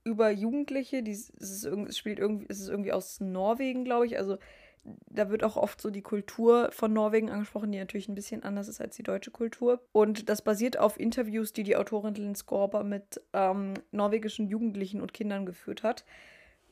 [0.04, 1.04] über Jugendliche.
[1.04, 4.18] Die, es, ist, es spielt irgendwie, es ist irgendwie aus Norwegen, glaube ich.
[4.18, 4.38] Also
[4.84, 8.68] da wird auch oft so die Kultur von Norwegen angesprochen, die natürlich ein bisschen anders
[8.68, 9.82] ist als die deutsche Kultur.
[9.92, 15.14] Und das basiert auf Interviews, die die Autorin Lynn Skorber mit ähm, norwegischen Jugendlichen und
[15.14, 16.04] Kindern geführt hat.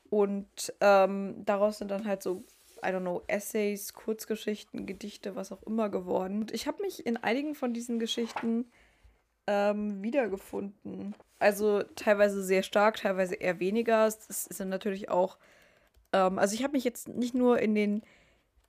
[0.09, 2.43] Und ähm, daraus sind dann halt so,
[2.83, 6.41] I don't know, Essays, Kurzgeschichten, Gedichte, was auch immer geworden.
[6.41, 8.65] Und ich habe mich in einigen von diesen Geschichten
[9.47, 11.15] ähm, wiedergefunden.
[11.39, 14.05] Also teilweise sehr stark, teilweise eher weniger.
[14.07, 15.37] Es sind natürlich auch,
[16.13, 18.03] ähm, also ich habe mich jetzt nicht nur in den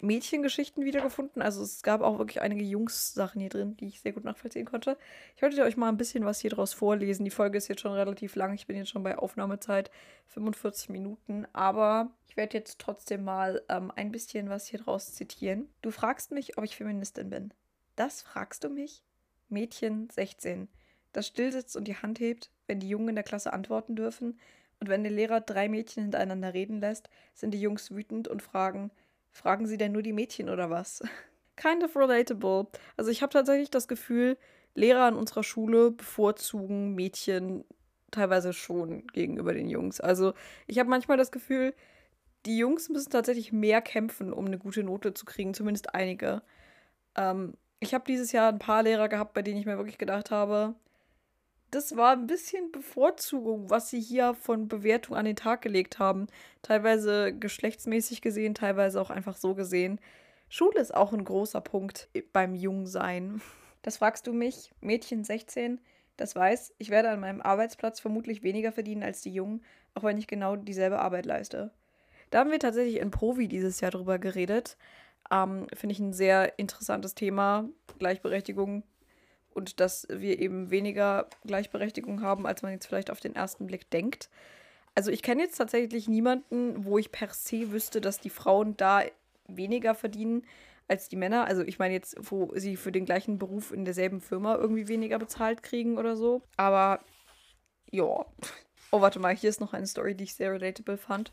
[0.02, 1.40] Mädchengeschichten wiedergefunden.
[1.42, 4.98] Also es gab auch wirklich einige Jungs-Sachen hier drin, die ich sehr gut nachvollziehen konnte.
[5.36, 7.24] Ich wollte euch mal ein bisschen was hier draus vorlesen.
[7.24, 8.52] Die Folge ist jetzt schon relativ lang.
[8.52, 9.90] Ich bin jetzt schon bei Aufnahmezeit
[10.26, 11.46] 45 Minuten.
[11.52, 15.68] Aber ich werde jetzt trotzdem mal ähm, ein bisschen was hier draus zitieren.
[15.82, 17.54] Du fragst mich, ob ich Feministin bin.
[17.94, 19.04] Das fragst du mich?
[19.52, 20.68] Mädchen 16,
[21.12, 24.38] das stillsitzt und die Hand hebt, wenn die Jungen in der Klasse antworten dürfen,
[24.82, 28.90] und wenn der Lehrer drei Mädchen hintereinander reden lässt, sind die Jungs wütend und fragen,
[29.30, 31.04] fragen sie denn nur die Mädchen oder was?
[31.56, 32.66] kind of relatable.
[32.96, 34.36] Also ich habe tatsächlich das Gefühl,
[34.74, 37.64] Lehrer an unserer Schule bevorzugen Mädchen
[38.10, 40.00] teilweise schon gegenüber den Jungs.
[40.00, 40.34] Also
[40.66, 41.74] ich habe manchmal das Gefühl,
[42.44, 46.42] die Jungs müssen tatsächlich mehr kämpfen, um eine gute Note zu kriegen, zumindest einige.
[47.14, 50.30] Ähm, ich habe dieses Jahr ein paar Lehrer gehabt, bei denen ich mir wirklich gedacht
[50.30, 50.74] habe,
[51.72, 56.26] das war ein bisschen Bevorzugung, was sie hier von Bewertung an den Tag gelegt haben.
[56.60, 59.98] Teilweise geschlechtsmäßig gesehen, teilweise auch einfach so gesehen.
[60.48, 63.40] Schule ist auch ein großer Punkt beim Jungsein.
[63.80, 65.80] Das fragst du mich, Mädchen 16,
[66.18, 69.64] das weiß, ich werde an meinem Arbeitsplatz vermutlich weniger verdienen als die Jungen,
[69.94, 71.72] auch wenn ich genau dieselbe Arbeit leiste.
[72.30, 74.76] Da haben wir tatsächlich in Provi dieses Jahr drüber geredet.
[75.32, 77.68] Ähm, Finde ich ein sehr interessantes Thema,
[77.98, 78.84] Gleichberechtigung
[79.54, 83.90] und dass wir eben weniger Gleichberechtigung haben, als man jetzt vielleicht auf den ersten Blick
[83.90, 84.28] denkt.
[84.94, 89.02] Also ich kenne jetzt tatsächlich niemanden, wo ich per se wüsste, dass die Frauen da
[89.48, 90.44] weniger verdienen
[90.86, 91.46] als die Männer.
[91.46, 95.18] Also ich meine jetzt, wo sie für den gleichen Beruf in derselben Firma irgendwie weniger
[95.18, 96.42] bezahlt kriegen oder so.
[96.56, 97.00] Aber
[97.90, 98.26] ja.
[98.94, 101.32] Oh, warte mal, hier ist noch eine Story, die ich sehr relatable fand.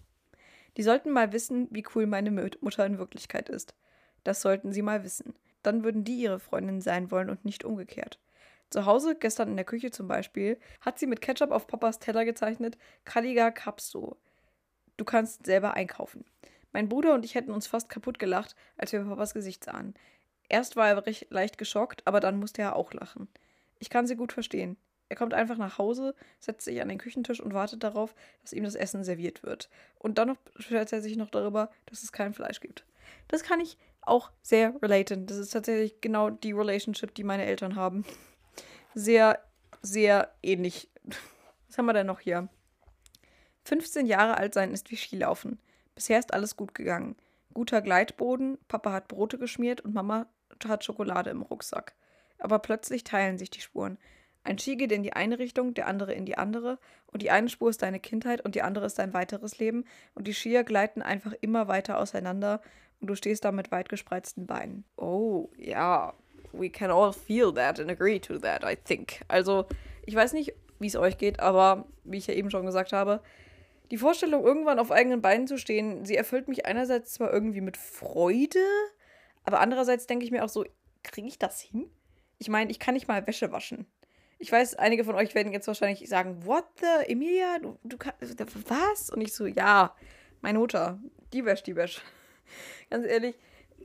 [0.77, 3.75] Die sollten mal wissen, wie cool meine Mutter in Wirklichkeit ist.
[4.23, 5.33] Das sollten sie mal wissen.
[5.63, 8.19] Dann würden die ihre Freundin sein wollen und nicht umgekehrt.
[8.69, 12.23] Zu Hause, gestern in der Küche zum Beispiel, hat sie mit Ketchup auf Papas Teller
[12.23, 14.17] gezeichnet, Kaliga Capso.
[14.97, 16.23] Du kannst selber einkaufen.
[16.71, 19.95] Mein Bruder und ich hätten uns fast kaputt gelacht, als wir Papas Gesicht sahen.
[20.49, 23.27] Erst war er recht leicht geschockt, aber dann musste er auch lachen.
[23.79, 24.77] Ich kann sie gut verstehen.
[25.09, 28.63] Er kommt einfach nach Hause, setzt sich an den Küchentisch und wartet darauf, dass ihm
[28.63, 29.69] das Essen serviert wird.
[29.97, 32.85] Und dann beschwert er sich noch darüber, dass es kein Fleisch gibt.
[33.27, 33.77] Das kann ich
[34.09, 35.25] auch sehr relaten.
[35.25, 38.05] Das ist tatsächlich genau die Relationship, die meine Eltern haben.
[38.93, 39.39] Sehr,
[39.81, 40.89] sehr ähnlich.
[41.67, 42.49] Was haben wir denn noch hier?
[43.63, 45.59] 15 Jahre alt sein ist wie Skilaufen.
[45.95, 47.15] Bisher ist alles gut gegangen.
[47.53, 50.27] Guter Gleitboden, Papa hat Brote geschmiert und Mama
[50.67, 51.93] hat Schokolade im Rucksack.
[52.37, 53.97] Aber plötzlich teilen sich die Spuren.
[54.43, 56.79] Ein Ski geht in die eine Richtung, der andere in die andere.
[57.07, 59.85] Und die eine Spur ist deine Kindheit und die andere ist dein weiteres Leben.
[60.15, 62.61] Und die Skier gleiten einfach immer weiter auseinander
[63.01, 64.83] und du stehst da mit weit gespreizten Beinen.
[64.97, 66.13] Oh, ja.
[66.51, 69.21] We can all feel that and agree to that, I think.
[69.27, 69.67] Also,
[70.05, 73.21] ich weiß nicht, wie es euch geht, aber wie ich ja eben schon gesagt habe,
[73.91, 77.77] die Vorstellung, irgendwann auf eigenen Beinen zu stehen, sie erfüllt mich einerseits zwar irgendwie mit
[77.77, 78.63] Freude,
[79.43, 80.65] aber andererseits denke ich mir auch so,
[81.03, 81.89] kriege ich das hin?
[82.37, 83.85] Ich meine, ich kann nicht mal Wäsche waschen.
[84.37, 88.21] Ich weiß, einige von euch werden jetzt wahrscheinlich sagen, what the, Emilia, du, du kannst,
[88.69, 89.09] was?
[89.09, 89.95] Und ich so, ja,
[90.41, 90.99] meine Mutter,
[91.33, 92.01] die wäscht, die wäscht.
[92.89, 93.35] Ganz ehrlich,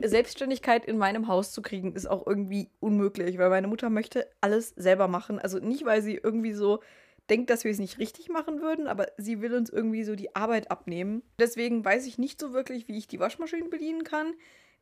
[0.00, 4.70] Selbstständigkeit in meinem Haus zu kriegen, ist auch irgendwie unmöglich, weil meine Mutter möchte alles
[4.70, 5.38] selber machen.
[5.38, 6.80] Also nicht, weil sie irgendwie so
[7.30, 10.34] denkt, dass wir es nicht richtig machen würden, aber sie will uns irgendwie so die
[10.34, 11.22] Arbeit abnehmen.
[11.38, 14.34] Deswegen weiß ich nicht so wirklich, wie ich die Waschmaschine bedienen kann.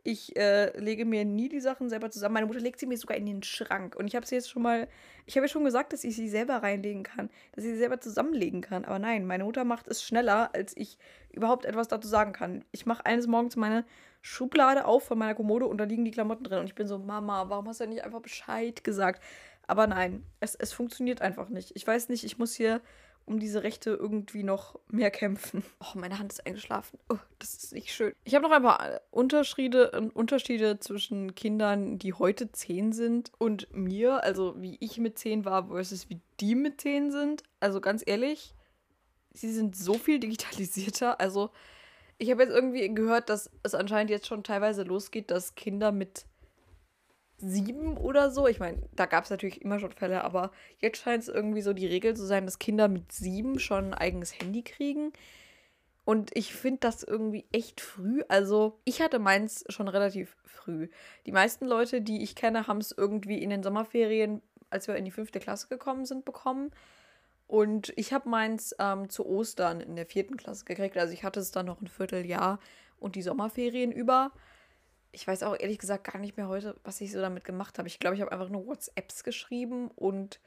[0.05, 2.35] Ich äh, lege mir nie die Sachen selber zusammen.
[2.35, 3.95] Meine Mutter legt sie mir sogar in den Schrank.
[3.95, 4.89] Und ich habe sie jetzt schon mal,
[5.27, 8.01] ich habe ja schon gesagt, dass ich sie selber reinlegen kann, dass ich sie selber
[8.01, 8.85] zusammenlegen kann.
[8.85, 10.99] Aber nein, meine Mutter macht es schneller, als ich
[11.31, 12.65] überhaupt etwas dazu sagen kann.
[12.73, 13.85] Ich mache eines Morgens meine
[14.23, 16.61] Schublade auf von meiner Kommode und da liegen die Klamotten drin.
[16.61, 19.23] Und ich bin so, Mama, warum hast du nicht einfach Bescheid gesagt?
[19.67, 21.73] Aber nein, es, es funktioniert einfach nicht.
[21.75, 22.81] Ich weiß nicht, ich muss hier
[23.25, 25.65] um diese Rechte irgendwie noch mehr kämpfen.
[25.81, 26.99] Oh, meine Hand ist eingeschlafen.
[27.09, 28.13] Oh, das ist nicht schön.
[28.25, 34.23] Ich habe noch ein paar Unterschiede, Unterschiede zwischen Kindern, die heute zehn sind und mir,
[34.25, 37.45] also wie ich mit zehn war versus wie die mit zehn sind.
[37.61, 38.55] Also ganz ehrlich,
[39.33, 41.21] sie sind so viel digitalisierter.
[41.21, 41.51] Also
[42.23, 46.25] ich habe jetzt irgendwie gehört, dass es anscheinend jetzt schon teilweise losgeht, dass Kinder mit
[47.37, 48.47] sieben oder so.
[48.47, 51.73] Ich meine, da gab es natürlich immer schon Fälle, aber jetzt scheint es irgendwie so
[51.73, 55.13] die Regel zu sein, dass Kinder mit sieben schon ein eigenes Handy kriegen.
[56.05, 58.23] Und ich finde das irgendwie echt früh.
[58.29, 60.89] Also, ich hatte meins schon relativ früh.
[61.27, 65.05] Die meisten Leute, die ich kenne, haben es irgendwie in den Sommerferien, als wir in
[65.05, 66.71] die fünfte Klasse gekommen sind, bekommen.
[67.53, 70.97] Und ich habe meins ähm, zu Ostern in der vierten Klasse gekriegt.
[70.97, 72.59] Also, ich hatte es dann noch ein Vierteljahr
[72.99, 74.33] und die Sommerferien über
[75.13, 77.87] ich weiß auch ehrlich gesagt gar nicht mehr heute, was ich so damit gemacht habe.
[77.87, 80.41] Ich glaube, ich habe einfach nur WhatsApps geschrieben und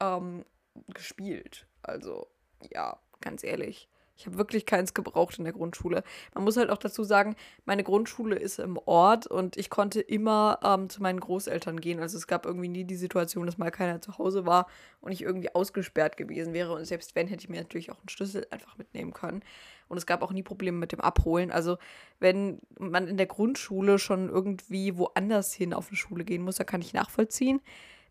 [0.00, 0.44] ähm,
[0.88, 1.66] gespielt.
[1.82, 2.26] Also,
[2.70, 3.88] ja, ganz ehrlich.
[4.16, 6.04] Ich habe wirklich keins gebraucht in der Grundschule.
[6.34, 7.34] Man muss halt auch dazu sagen,
[7.64, 11.98] meine Grundschule ist im Ort und ich konnte immer ähm, zu meinen Großeltern gehen.
[11.98, 14.68] Also es gab irgendwie nie die Situation, dass mal keiner zu Hause war
[15.00, 16.74] und ich irgendwie ausgesperrt gewesen wäre.
[16.74, 19.42] Und selbst wenn, hätte ich mir natürlich auch einen Schlüssel einfach mitnehmen können.
[19.88, 21.50] Und es gab auch nie Probleme mit dem Abholen.
[21.50, 21.78] Also
[22.20, 26.64] wenn man in der Grundschule schon irgendwie woanders hin auf eine Schule gehen muss, da
[26.64, 27.60] kann ich nachvollziehen,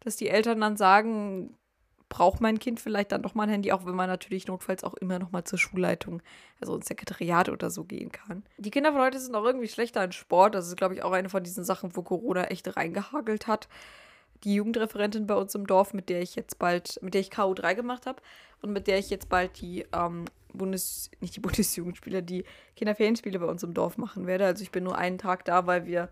[0.01, 1.57] dass die Eltern dann sagen,
[2.13, 4.93] braucht mein Kind vielleicht dann doch mal ein Handy, auch wenn man natürlich notfalls auch
[4.93, 6.21] immer noch mal zur Schulleitung,
[6.61, 8.43] also ins Sekretariat oder so gehen kann.
[8.59, 10.53] Die Kinder von heute sind auch irgendwie schlechter in Sport.
[10.53, 13.67] Das ist, glaube ich, auch eine von diesen Sachen, wo Corona echt reingehagelt hat.
[14.43, 17.73] Die Jugendreferentin bei uns im Dorf, mit der ich jetzt bald, mit der ich KU3
[17.73, 18.21] gemacht habe
[18.61, 22.43] und mit der ich jetzt bald die ähm, Bundes, nicht die Bundesjugendspiele, die
[22.75, 24.45] Kinderferienspiele bei uns im Dorf machen werde.
[24.45, 26.09] Also ich bin nur einen Tag da, weil wir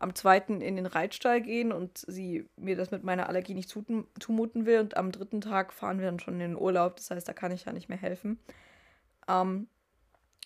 [0.00, 4.66] am zweiten in den Reitstall gehen und sie mir das mit meiner Allergie nicht zumuten
[4.66, 4.80] will.
[4.80, 6.96] Und am dritten Tag fahren wir dann schon in den Urlaub.
[6.96, 8.38] Das heißt, da kann ich ja nicht mehr helfen.
[9.28, 9.68] Ähm,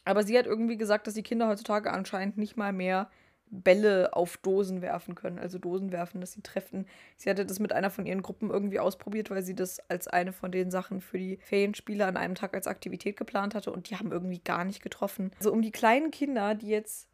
[0.05, 3.09] aber sie hat irgendwie gesagt, dass die Kinder heutzutage anscheinend nicht mal mehr
[3.47, 6.87] Bälle auf Dosen werfen können, also Dosen werfen, dass sie treffen.
[7.17, 10.33] Sie hatte das mit einer von ihren Gruppen irgendwie ausprobiert, weil sie das als eine
[10.33, 13.97] von den Sachen für die Ferienspiele an einem Tag als Aktivität geplant hatte und die
[13.97, 15.31] haben irgendwie gar nicht getroffen.
[15.39, 17.09] Also um die kleinen Kinder, die jetzt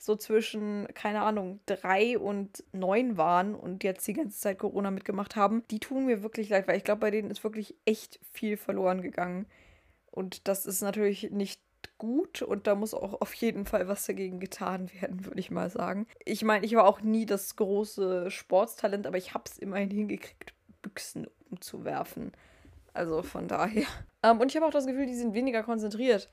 [0.00, 5.36] so zwischen, keine Ahnung, drei und neun waren und jetzt die ganze Zeit Corona mitgemacht
[5.36, 8.56] haben, die tun mir wirklich leid, weil ich glaube, bei denen ist wirklich echt viel
[8.56, 9.44] verloren gegangen.
[10.10, 11.60] Und das ist natürlich nicht
[11.98, 15.68] gut und da muss auch auf jeden Fall was dagegen getan werden, würde ich mal
[15.68, 16.06] sagen.
[16.24, 20.54] Ich meine, ich war auch nie das große Sportstalent, aber ich habe es immerhin hingekriegt,
[20.80, 22.32] Büchsen umzuwerfen.
[22.94, 23.86] Also von daher.
[24.22, 26.30] Ähm, und ich habe auch das Gefühl, die sind weniger konzentriert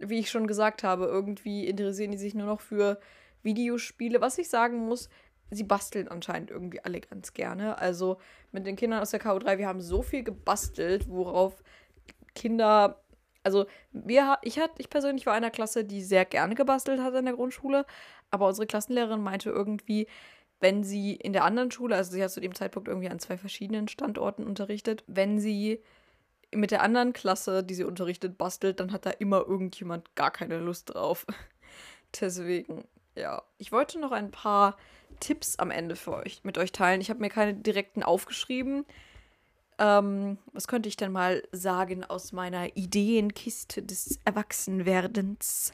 [0.00, 2.98] wie ich schon gesagt habe, irgendwie interessieren die sich nur noch für
[3.42, 4.20] Videospiele.
[4.20, 5.08] Was ich sagen muss,
[5.50, 7.78] sie basteln anscheinend irgendwie alle ganz gerne.
[7.78, 8.18] Also
[8.52, 11.62] mit den Kindern aus der KU3, wir haben so viel gebastelt, worauf
[12.34, 13.02] Kinder.
[13.42, 17.24] Also wir, ich, hat, ich persönlich war einer Klasse, die sehr gerne gebastelt hat in
[17.24, 17.86] der Grundschule,
[18.30, 20.06] aber unsere Klassenlehrerin meinte irgendwie,
[20.60, 23.38] wenn sie in der anderen Schule, also sie hat zu dem Zeitpunkt irgendwie an zwei
[23.38, 25.82] verschiedenen Standorten unterrichtet, wenn sie
[26.54, 30.58] mit der anderen Klasse, die sie unterrichtet, bastelt, dann hat da immer irgendjemand gar keine
[30.58, 31.26] Lust drauf.
[32.20, 32.84] Deswegen,
[33.14, 33.42] ja.
[33.58, 34.76] Ich wollte noch ein paar
[35.20, 37.00] Tipps am Ende für euch mit euch teilen.
[37.00, 38.84] Ich habe mir keine direkten aufgeschrieben.
[39.78, 45.72] Ähm, was könnte ich denn mal sagen aus meiner Ideenkiste des Erwachsenwerdens?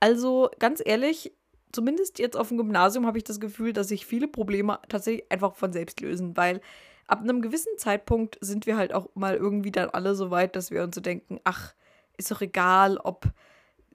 [0.00, 1.32] Also, ganz ehrlich,
[1.72, 5.54] zumindest jetzt auf dem Gymnasium habe ich das Gefühl, dass sich viele Probleme tatsächlich einfach
[5.56, 6.60] von selbst lösen, weil
[7.06, 10.70] ab einem gewissen Zeitpunkt sind wir halt auch mal irgendwie dann alle so weit, dass
[10.70, 11.74] wir uns so denken, ach,
[12.16, 13.26] ist doch egal, ob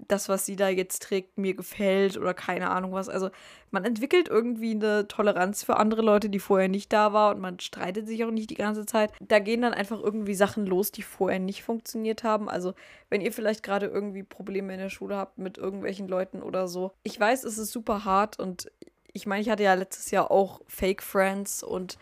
[0.08, 3.10] das, was sie da jetzt trägt, mir gefällt oder keine Ahnung was.
[3.10, 3.30] Also
[3.70, 7.60] man entwickelt irgendwie eine Toleranz für andere Leute, die vorher nicht da war und man
[7.60, 9.12] streitet sich auch nicht die ganze Zeit.
[9.20, 12.50] Da gehen dann einfach irgendwie Sachen los, die vorher nicht funktioniert haben.
[12.50, 12.74] Also
[13.10, 16.94] wenn ihr vielleicht gerade irgendwie Probleme in der Schule habt mit irgendwelchen Leuten oder so.
[17.04, 18.72] Ich weiß, es ist super hart und
[19.12, 21.98] ich meine, ich hatte ja letztes Jahr auch Fake Friends und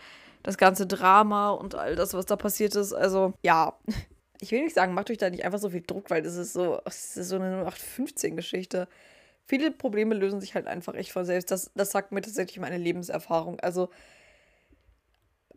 [0.48, 2.94] das ganze Drama und all das, was da passiert ist.
[2.94, 3.78] Also, ja.
[4.40, 6.54] Ich will nicht sagen, macht euch da nicht einfach so viel Druck, weil das ist
[6.54, 8.88] so, das ist so eine 0815-Geschichte.
[9.48, 11.50] Viele Probleme lösen sich halt einfach echt von selbst.
[11.50, 13.60] Das, das sagt mir tatsächlich meine Lebenserfahrung.
[13.62, 13.90] Also,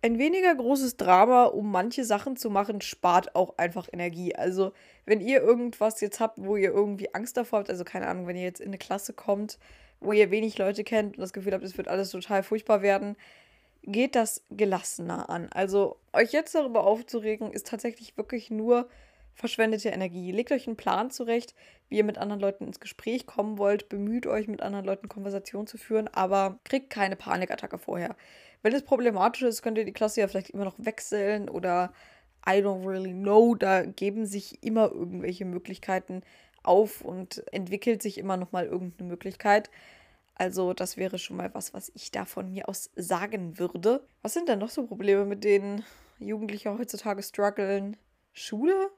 [0.01, 4.35] ein weniger großes Drama, um manche Sachen zu machen, spart auch einfach Energie.
[4.35, 4.73] Also,
[5.05, 8.37] wenn ihr irgendwas jetzt habt, wo ihr irgendwie Angst davor habt, also keine Ahnung, wenn
[8.37, 9.59] ihr jetzt in eine Klasse kommt,
[10.01, 13.15] wo ihr wenig Leute kennt und das Gefühl habt, es wird alles total furchtbar werden,
[13.83, 15.49] geht das gelassener an.
[15.53, 18.89] Also euch jetzt darüber aufzuregen, ist tatsächlich wirklich nur
[19.35, 20.33] verschwendete Energie.
[20.33, 21.55] Legt euch einen Plan zurecht,
[21.89, 23.89] wie ihr mit anderen Leuten ins Gespräch kommen wollt.
[23.89, 28.17] Bemüht euch, mit anderen Leuten Konversation zu führen, aber kriegt keine Panikattacke vorher.
[28.63, 31.93] Wenn es problematisch ist, könnt ihr die Klasse ja vielleicht immer noch wechseln oder
[32.47, 33.55] I don't really know.
[33.55, 36.23] Da geben sich immer irgendwelche Möglichkeiten
[36.63, 39.71] auf und entwickelt sich immer noch mal irgendeine Möglichkeit.
[40.35, 44.07] Also das wäre schon mal was, was ich da von mir aus sagen würde.
[44.23, 45.85] Was sind denn noch so Probleme, mit denen
[46.19, 47.97] Jugendliche heutzutage strugglen?
[48.33, 48.91] Schule?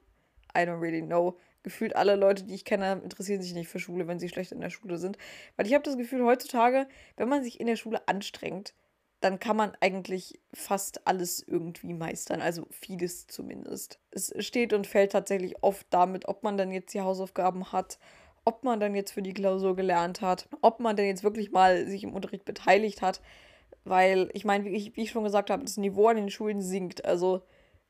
[0.55, 1.37] I don't really know.
[1.63, 4.61] Gefühlt alle Leute, die ich kenne, interessieren sich nicht für Schule, wenn sie schlecht in
[4.61, 5.17] der Schule sind.
[5.55, 8.73] Weil ich habe das Gefühl, heutzutage, wenn man sich in der Schule anstrengt,
[9.21, 12.41] dann kann man eigentlich fast alles irgendwie meistern.
[12.41, 13.99] Also vieles zumindest.
[14.11, 17.99] Es steht und fällt tatsächlich oft damit, ob man dann jetzt die Hausaufgaben hat,
[18.45, 21.87] ob man dann jetzt für die Klausur gelernt hat, ob man denn jetzt wirklich mal
[21.87, 23.21] sich im Unterricht beteiligt hat.
[23.85, 26.61] Weil ich meine, wie ich, wie ich schon gesagt habe, das Niveau an den Schulen
[26.61, 27.05] sinkt.
[27.05, 27.41] Also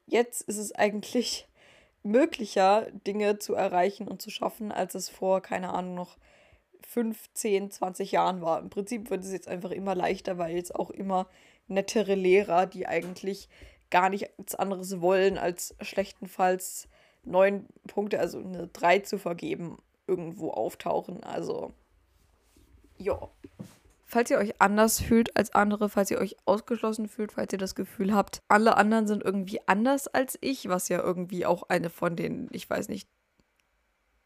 [0.05, 1.47] jetzt ist es eigentlich
[2.03, 6.17] möglicher, Dinge zu erreichen und zu schaffen, als es vor, keine Ahnung, noch
[6.87, 8.59] 5, 10, 20 Jahren war.
[8.59, 11.27] Im Prinzip wird es jetzt einfach immer leichter, weil jetzt auch immer
[11.67, 13.49] nettere Lehrer, die eigentlich
[13.89, 16.87] gar nichts anderes wollen, als schlechtenfalls
[17.23, 19.77] neun Punkte, also eine 3 zu vergeben,
[20.07, 21.23] irgendwo auftauchen.
[21.23, 21.71] Also,
[22.97, 23.29] ja.
[24.05, 27.73] Falls ihr euch anders fühlt als andere, falls ihr euch ausgeschlossen fühlt, falls ihr das
[27.73, 32.15] Gefühl habt, alle anderen sind irgendwie anders als ich, was ja irgendwie auch eine von
[32.15, 33.07] den, ich weiß nicht,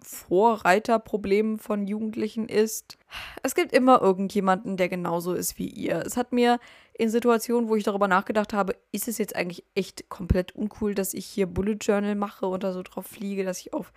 [0.01, 2.97] Vorreiterproblemen von Jugendlichen ist.
[3.43, 6.03] Es gibt immer irgendjemanden, der genauso ist wie ihr.
[6.05, 6.59] Es hat mir
[6.93, 11.13] in Situationen, wo ich darüber nachgedacht habe, ist es jetzt eigentlich echt komplett uncool, dass
[11.13, 13.91] ich hier Bullet Journal mache und da so drauf fliege, dass ich auf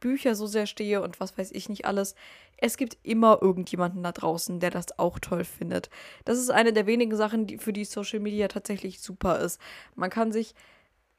[0.00, 2.14] Bücher so sehr stehe und was weiß ich nicht alles.
[2.56, 5.90] Es gibt immer irgendjemanden da draußen, der das auch toll findet.
[6.24, 9.60] Das ist eine der wenigen Sachen, die, für die Social Media tatsächlich super ist.
[9.94, 10.54] Man kann sich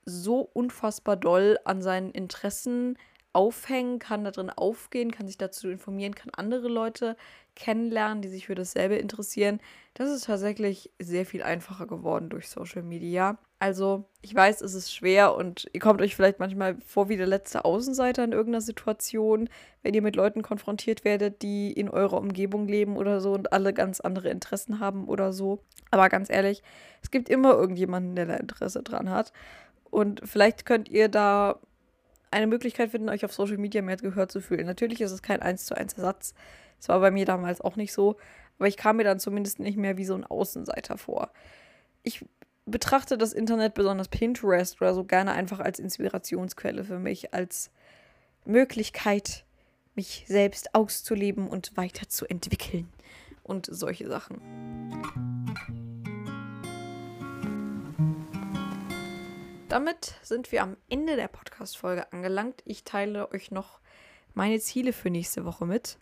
[0.06, 2.98] so unfassbar doll an seinen Interessen
[3.34, 7.16] aufhängen, kann da drin aufgehen, kann sich dazu informieren, kann andere Leute
[7.56, 9.60] kennenlernen, die sich für dasselbe interessieren.
[9.94, 13.38] Das ist tatsächlich sehr viel einfacher geworden durch Social Media.
[13.60, 17.28] Also, ich weiß, es ist schwer und ihr kommt euch vielleicht manchmal vor wie der
[17.28, 19.50] letzte Außenseiter in irgendeiner Situation,
[19.84, 23.74] wenn ihr mit Leuten konfrontiert werdet, die in eurer Umgebung leben oder so und alle
[23.74, 25.60] ganz andere Interessen haben oder so.
[25.92, 26.64] Aber ganz ehrlich,
[27.02, 29.34] es gibt immer irgendjemanden, der da Interesse dran hat.
[29.90, 31.60] Und vielleicht könnt ihr da
[32.32, 34.66] eine Möglichkeit finden, euch auf Social Media mehr gehört zu fühlen.
[34.66, 36.34] Natürlich ist es kein 1 zu 1 Ersatz.
[36.78, 38.18] Das war bei mir damals auch nicht so.
[38.58, 41.32] Aber ich kam mir dann zumindest nicht mehr wie so ein Außenseiter vor.
[42.04, 42.26] Ich
[42.66, 47.72] betrachte das Internet, besonders Pinterest oder so, gerne einfach als Inspirationsquelle für mich, als
[48.46, 49.46] Möglichkeit,
[49.96, 52.90] mich selbst auszuleben und weiterzuentwickeln
[53.44, 55.39] und solche Sachen.
[59.70, 62.63] Damit sind wir am Ende der Podcast-Folge angelangt.
[62.65, 63.80] Ich teile euch noch
[64.34, 65.99] meine Ziele für nächste Woche mit.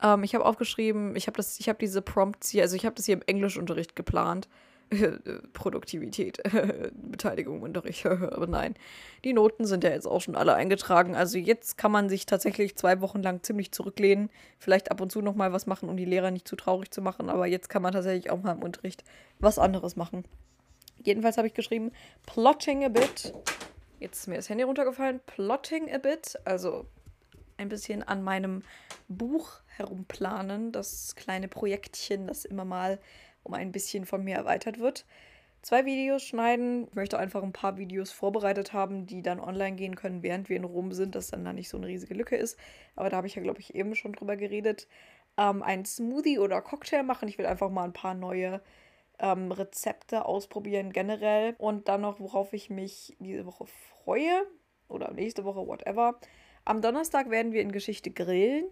[0.00, 3.16] Ähm, ich habe aufgeschrieben, ich habe das, diese Prompts hier, also ich habe das hier
[3.16, 4.48] im Englischunterricht geplant.
[5.52, 6.40] Produktivität,
[6.94, 8.74] Beteiligung, Unterricht, aber nein.
[9.24, 11.16] Die Noten sind ja jetzt auch schon alle eingetragen.
[11.16, 14.30] Also jetzt kann man sich tatsächlich zwei Wochen lang ziemlich zurücklehnen.
[14.58, 17.30] Vielleicht ab und zu nochmal was machen, um die Lehrer nicht zu traurig zu machen.
[17.30, 19.02] Aber jetzt kann man tatsächlich auch mal im Unterricht
[19.40, 20.22] was anderes machen.
[21.02, 21.92] Jedenfalls habe ich geschrieben,
[22.26, 23.32] plotting a bit.
[24.00, 25.20] Jetzt ist mir das Handy runtergefallen.
[25.26, 26.86] Plotting a bit, also
[27.56, 28.62] ein bisschen an meinem
[29.08, 30.72] Buch herumplanen.
[30.72, 32.98] Das kleine Projektchen, das immer mal
[33.42, 35.04] um ein bisschen von mir erweitert wird.
[35.62, 36.86] Zwei Videos schneiden.
[36.88, 40.56] Ich möchte einfach ein paar Videos vorbereitet haben, die dann online gehen können, während wir
[40.56, 42.56] in Rom sind, dass dann da nicht so eine riesige Lücke ist.
[42.94, 44.86] Aber da habe ich ja, glaube ich, eben schon drüber geredet.
[45.36, 47.28] Ähm, ein Smoothie oder Cocktail machen.
[47.28, 48.60] Ich will einfach mal ein paar neue
[49.18, 51.54] ähm, Rezepte ausprobieren generell.
[51.58, 54.46] Und dann noch, worauf ich mich diese Woche freue
[54.88, 56.18] oder nächste Woche, whatever.
[56.64, 58.64] Am Donnerstag werden wir in Geschichte grillen.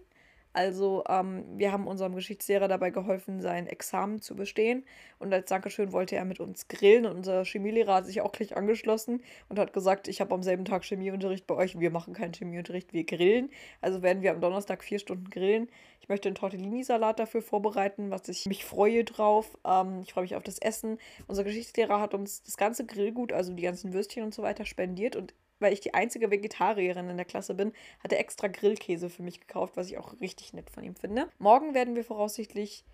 [0.53, 4.85] Also ähm, wir haben unserem Geschichtslehrer dabei geholfen, sein Examen zu bestehen.
[5.19, 7.05] Und als Dankeschön wollte er mit uns grillen.
[7.05, 10.65] Und unser Chemielehrer hat sich auch gleich angeschlossen und hat gesagt, ich habe am selben
[10.65, 11.79] Tag Chemieunterricht bei euch.
[11.79, 13.49] Wir machen keinen Chemieunterricht, wir grillen.
[13.81, 15.69] Also werden wir am Donnerstag vier Stunden grillen.
[16.01, 19.57] Ich möchte einen Tortellini-Salat dafür vorbereiten, was ich mich freue drauf.
[19.65, 20.97] Ähm, ich freue mich auf das Essen.
[21.27, 25.15] Unser Geschichtslehrer hat uns das ganze Grillgut, also die ganzen Würstchen und so weiter, spendiert.
[25.15, 29.23] Und weil ich die einzige Vegetarierin in der Klasse bin, hat er extra Grillkäse für
[29.23, 31.29] mich gekauft, was ich auch richtig nett von ihm finde.
[31.39, 32.85] Morgen werden wir voraussichtlich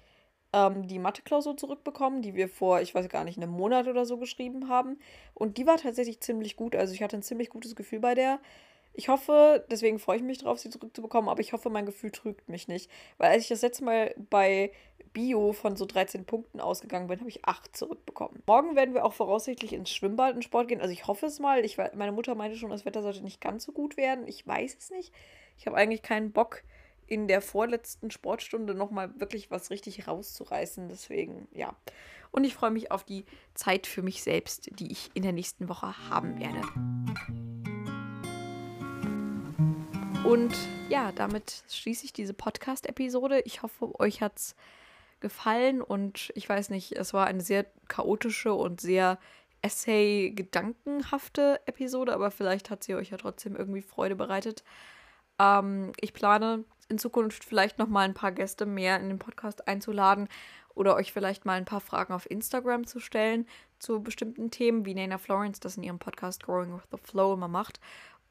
[0.54, 4.18] ähm, die Mathe-Klausur zurückbekommen, die wir vor, ich weiß gar nicht, einem Monat oder so
[4.18, 5.00] geschrieben haben.
[5.34, 6.76] Und die war tatsächlich ziemlich gut.
[6.76, 8.40] Also ich hatte ein ziemlich gutes Gefühl bei der.
[8.94, 12.48] Ich hoffe, deswegen freue ich mich drauf, sie zurückzubekommen, aber ich hoffe, mein Gefühl trügt
[12.48, 12.90] mich nicht.
[13.18, 14.72] Weil als ich das letzte Mal bei
[15.14, 18.44] Bio von so 13 Punkten ausgegangen bin, habe ich 8 zurückbekommen.
[18.46, 20.82] Morgen werden wir auch voraussichtlich ins Schwimmbad und Sport gehen.
[20.82, 21.66] Also ich hoffe es mal.
[21.66, 24.28] Ich, meine Mutter meinte schon, das Wetter sollte nicht ganz so gut werden.
[24.28, 25.14] Ich weiß es nicht.
[25.58, 26.64] Ich habe eigentlich keinen Bock,
[27.08, 30.90] in der vorletzten Sportstunde nochmal wirklich was richtig rauszureißen.
[30.90, 31.76] Deswegen, ja.
[32.32, 35.70] Und ich freue mich auf die Zeit für mich selbst, die ich in der nächsten
[35.70, 37.43] Woche haben werde.
[40.26, 40.56] Und
[40.88, 43.42] ja, damit schließe ich diese Podcast-Episode.
[43.42, 44.56] Ich hoffe, euch hat es
[45.20, 49.20] gefallen und ich weiß nicht, es war eine sehr chaotische und sehr
[49.62, 54.64] Essay-gedankenhafte Episode, aber vielleicht hat sie euch ja trotzdem irgendwie Freude bereitet.
[55.40, 59.68] Ähm, ich plane in Zukunft vielleicht noch mal ein paar Gäste mehr in den Podcast
[59.68, 60.28] einzuladen
[60.74, 63.46] oder euch vielleicht mal ein paar Fragen auf Instagram zu stellen
[63.80, 67.48] zu bestimmten Themen, wie Nana Florence das in ihrem Podcast Growing with the Flow immer
[67.48, 67.80] macht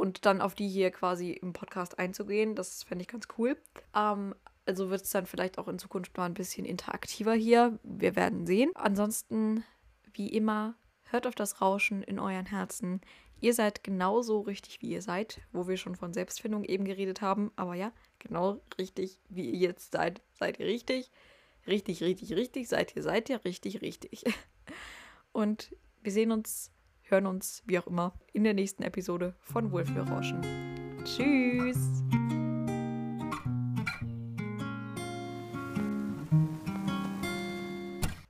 [0.03, 2.57] und dann auf die hier quasi im Podcast einzugehen.
[2.57, 3.57] Das fände ich ganz cool.
[3.95, 4.35] Ähm,
[4.67, 7.79] also wird es dann vielleicht auch in Zukunft mal ein bisschen interaktiver hier.
[7.85, 8.73] Wir werden sehen.
[8.75, 9.63] Ansonsten,
[10.13, 10.75] wie immer,
[11.05, 13.01] hört auf das Rauschen in euren Herzen.
[13.41, 17.53] Ihr seid genauso richtig, wie ihr seid, wo wir schon von Selbstfindung eben geredet haben.
[17.55, 21.13] Aber ja, genau richtig, wie ihr jetzt seid, seid ihr richtig.
[21.69, 24.25] Richtig, richtig, richtig, seid ihr, seid ihr richtig, richtig.
[25.33, 26.73] Und wir sehen uns
[27.13, 30.41] hören uns, wie auch immer, in der nächsten Episode von Wohlfühlrauschen.
[31.05, 32.03] Tschüss!